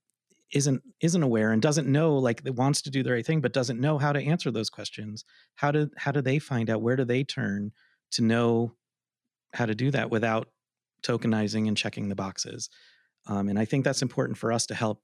[0.53, 3.81] isn't isn't aware and doesn't know like wants to do the right thing but doesn't
[3.81, 5.25] know how to answer those questions.
[5.57, 6.83] How do how do they find out?
[6.83, 7.73] Where do they turn
[8.13, 8.75] to know
[9.55, 10.49] how to do that without
[11.03, 12.69] tokenizing and checking the boxes?
[13.27, 15.01] Um, and i think that's important for us to help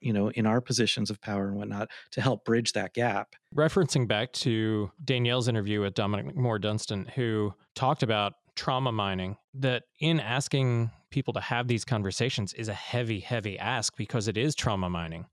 [0.00, 3.34] you know in our positions of power and whatnot to help bridge that gap.
[3.54, 9.84] Referencing back to danielle's interview with dominic moore dunstan who talked about trauma mining that
[10.00, 14.54] in asking people to have these conversations is a heavy, heavy ask because it is
[14.54, 15.26] trauma mining.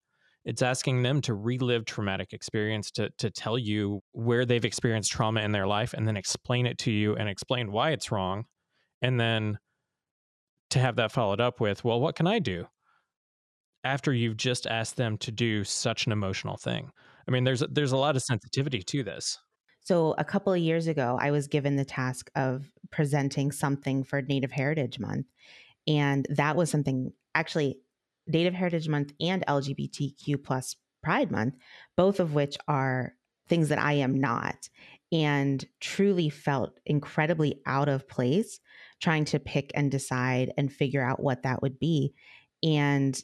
[0.45, 5.41] It's asking them to relive traumatic experience, to, to tell you where they've experienced trauma
[5.41, 8.45] in their life, and then explain it to you and explain why it's wrong.
[9.01, 9.57] And then
[10.69, 12.67] to have that followed up with, well, what can I do?
[13.84, 16.91] After you've just asked them to do such an emotional thing.
[17.28, 19.39] I mean, there's there's a lot of sensitivity to this.
[19.86, 24.19] So, a couple of years ago, I was given the task of presenting something for
[24.19, 25.27] Native Heritage Month.
[25.88, 27.77] And that was something actually,
[28.25, 31.57] Native Heritage Month and LGBTQ plus Pride Month,
[31.95, 33.13] both of which are
[33.47, 34.69] things that I am not,
[35.11, 38.59] and truly felt incredibly out of place
[38.99, 42.15] trying to pick and decide and figure out what that would be.
[42.63, 43.21] And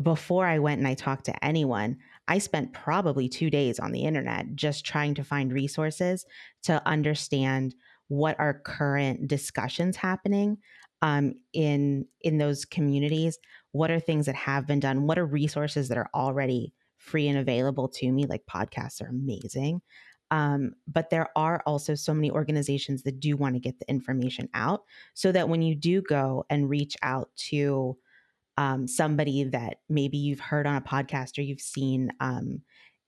[0.00, 1.96] before I went and I talked to anyone,
[2.28, 6.24] I spent probably two days on the internet just trying to find resources
[6.64, 7.74] to understand
[8.08, 10.58] what are current discussions happening
[11.02, 13.38] um, in in those communities.
[13.72, 15.06] What are things that have been done?
[15.06, 18.26] What are resources that are already free and available to me?
[18.26, 19.82] Like podcasts are amazing.
[20.30, 24.48] Um, but there are also so many organizations that do want to get the information
[24.54, 24.82] out
[25.14, 27.96] so that when you do go and reach out to
[28.56, 32.62] um, somebody that maybe you've heard on a podcast or you've seen um,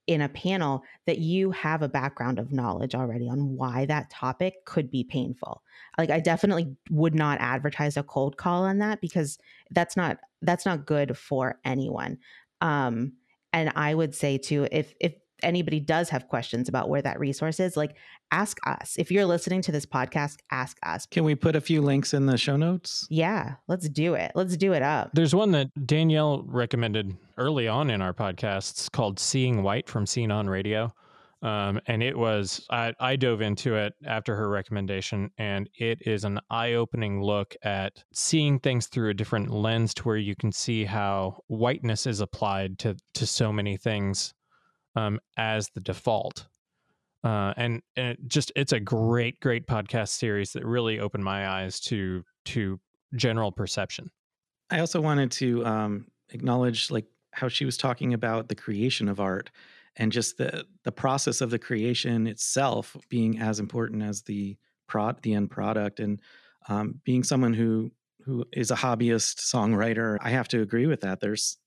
[0.09, 4.65] in a panel that you have a background of knowledge already on why that topic
[4.65, 5.63] could be painful.
[5.99, 9.39] Like I definitely would not advertise a cold call on that because
[9.71, 12.19] that's not that's not good for anyone.
[12.63, 13.13] Um,
[13.53, 17.61] and I would say too, if if anybody does have questions about where that resource
[17.61, 17.97] is, like
[18.31, 18.97] ask us.
[18.99, 21.07] If you're listening to this podcast, ask us.
[21.07, 23.07] Can we put a few links in the show notes?
[23.11, 24.33] Yeah, let's do it.
[24.35, 25.11] Let's do it up.
[25.15, 30.31] There's one that Danielle recommended early on in our podcasts called Seeing White from Scene
[30.31, 30.93] on Radio.
[31.41, 36.25] Um, and it was, I, I dove into it after her recommendation, and it is
[36.25, 40.51] an eye opening look at seeing things through a different lens to where you can
[40.51, 44.35] see how whiteness is applied to, to so many things
[44.99, 46.47] um, as the default.
[47.25, 51.49] Uh, and and it just it's a great great podcast series that really opened my
[51.49, 52.79] eyes to to
[53.15, 54.11] general perception.
[54.71, 59.19] I also wanted to um, acknowledge like how she was talking about the creation of
[59.19, 59.51] art
[59.97, 65.21] and just the the process of the creation itself being as important as the prod
[65.23, 66.21] the end product and
[66.69, 67.91] um, being someone who
[68.25, 71.59] who is a hobbyist songwriter i have to agree with that there's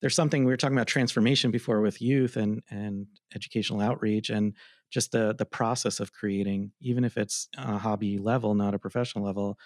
[0.00, 4.54] there's something we were talking about transformation before with youth and and educational outreach and
[4.90, 9.24] just the the process of creating even if it's a hobby level not a professional
[9.24, 9.58] level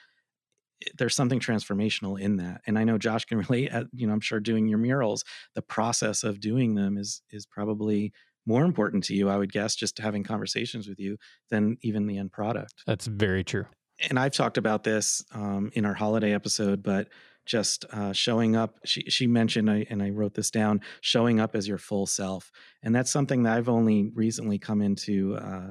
[0.99, 2.61] there's something transformational in that.
[2.66, 5.24] And i know josh can relate at, you know i'm sure doing your murals
[5.55, 8.12] the process of doing them is is probably
[8.47, 11.16] more important to you i would guess just having conversations with you
[11.51, 12.74] than even the end product.
[12.87, 13.66] That's very true.
[14.11, 17.09] And i've talked about this um, in our holiday episode but
[17.47, 18.78] just uh, showing up.
[18.84, 22.51] She she mentioned, and I wrote this down, showing up as your full self,
[22.82, 25.70] and that's something that I've only recently come into uh,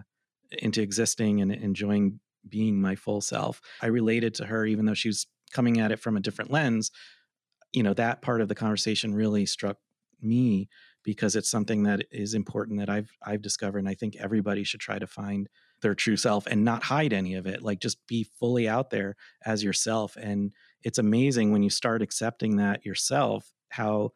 [0.52, 3.62] into existing and enjoying being my full self.
[3.82, 6.92] I related to her, even though she was coming at it from a different lens.
[7.72, 9.78] You know, that part of the conversation really struck
[10.22, 10.70] me
[11.04, 14.80] because it's something that is important that I've I've discovered, and I think everybody should
[14.80, 15.50] try to find
[15.82, 17.62] their true self and not hide any of it.
[17.62, 19.16] Like just be fully out there
[19.46, 20.16] as yourself.
[20.16, 20.52] And
[20.84, 24.12] it's amazing when you start accepting that yourself, how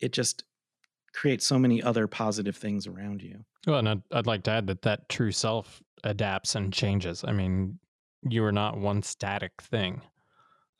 [0.00, 0.44] it just
[1.14, 3.44] creates so many other positive things around you.
[3.66, 7.24] Well, and I'd, I'd like to add that that true self adapts and changes.
[7.26, 7.78] I mean,
[8.28, 10.02] you are not one static thing,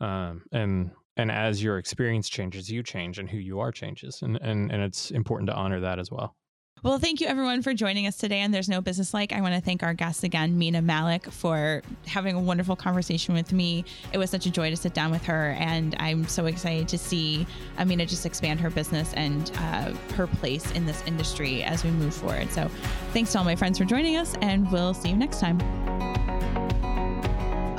[0.01, 4.37] um, and and as your experience changes, you change, and who you are changes, and
[4.37, 6.36] and and it's important to honor that as well.
[6.83, 8.41] Well, thank you everyone for joining us today.
[8.41, 9.33] And there's no business like.
[9.33, 13.51] I want to thank our guest again, Meena Malik, for having a wonderful conversation with
[13.51, 13.85] me.
[14.13, 16.99] It was such a joy to sit down with her, and I'm so excited to
[16.99, 17.47] see
[17.79, 22.15] Amina just expand her business and uh, her place in this industry as we move
[22.15, 22.51] forward.
[22.53, 22.71] So,
[23.13, 25.61] thanks to all my friends for joining us, and we'll see you next time.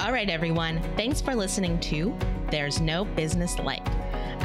[0.02, 0.82] All right, everyone.
[0.98, 2.18] Thanks for listening to
[2.50, 3.86] There's No Business Like.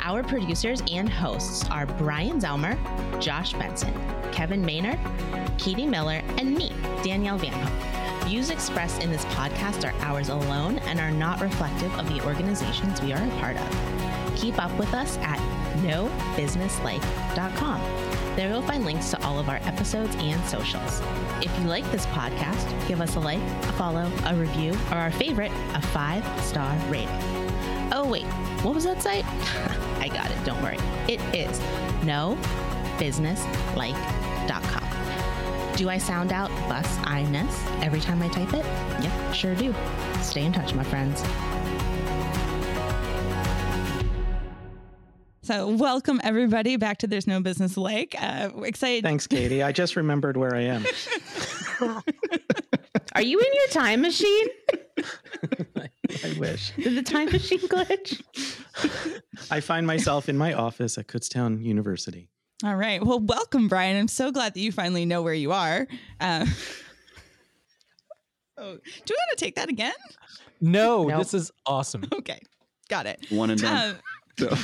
[0.02, 2.76] Our producers and hosts are Brian Zelmer,
[3.20, 3.94] Josh Benson,
[4.32, 4.98] Kevin Maynard,
[5.58, 6.72] Katie Miller, and me,
[7.04, 7.72] Danielle Van Hook.
[8.28, 13.00] Views expressed in this podcast are ours alone and are not reflective of the organizations
[13.02, 14.36] we are a part of.
[14.36, 15.38] Keep up with us at
[15.82, 17.80] nobusinesslike.com.
[18.36, 21.02] There you'll find links to all of our episodes and socials.
[21.42, 25.10] If you like this podcast, give us a like, a follow, a review, or our
[25.10, 27.08] favorite, a five star rating.
[27.92, 28.24] Oh, wait,
[28.62, 29.26] what was that site?
[30.00, 30.78] I got it, don't worry.
[31.08, 31.60] It is
[34.46, 35.76] nobusinesslike.com.
[35.76, 38.64] Do I sound out bus I-ness every time I type it?
[39.02, 39.74] Yep, sure do.
[40.20, 41.22] Stay in touch, my friends.
[45.44, 48.14] So, welcome everybody back to There's No Business Like.
[48.18, 49.02] Uh, excited.
[49.02, 49.62] Thanks, Katie.
[49.62, 50.84] I just remembered where I am.
[53.14, 54.46] Are you in your time machine?
[56.24, 56.72] I wish.
[56.76, 58.22] Did the time machine glitch?
[59.50, 62.28] I find myself in my office at Kutztown University.
[62.64, 63.04] All right.
[63.04, 63.96] Well, welcome, Brian.
[63.96, 65.86] I'm so glad that you finally know where you are.
[66.20, 66.46] Uh,
[68.56, 69.94] oh, do we want to take that again?
[70.60, 71.18] No, Nope.
[71.18, 72.04] this is awesome.
[72.12, 72.40] Okay,
[72.88, 73.26] got it.
[73.30, 73.96] One and done.
[74.40, 74.56] Uh, So,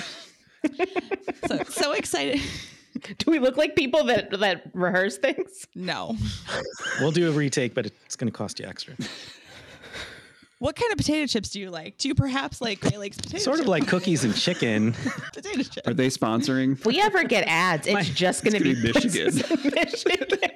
[1.48, 2.40] so, so excited.
[3.18, 5.66] Do we look like people that that rehearse things?
[5.74, 6.16] No.
[7.00, 8.94] We'll do a retake, but it's going to cost you extra.
[10.60, 11.98] What kind of potato chips do you like?
[11.98, 14.92] Do you perhaps like Great Lakes potato Sort of like cookies and chicken.
[15.32, 15.86] potato chips?
[15.86, 16.72] are they sponsoring?
[16.72, 19.72] If we ever get ads, it's My- just going to It's be gonna be Michigan.
[19.74, 20.48] Michigan.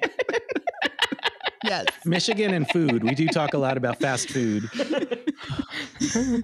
[1.63, 1.85] Yes.
[2.03, 3.03] Michigan and food.
[3.05, 4.69] We do talk a lot about fast food.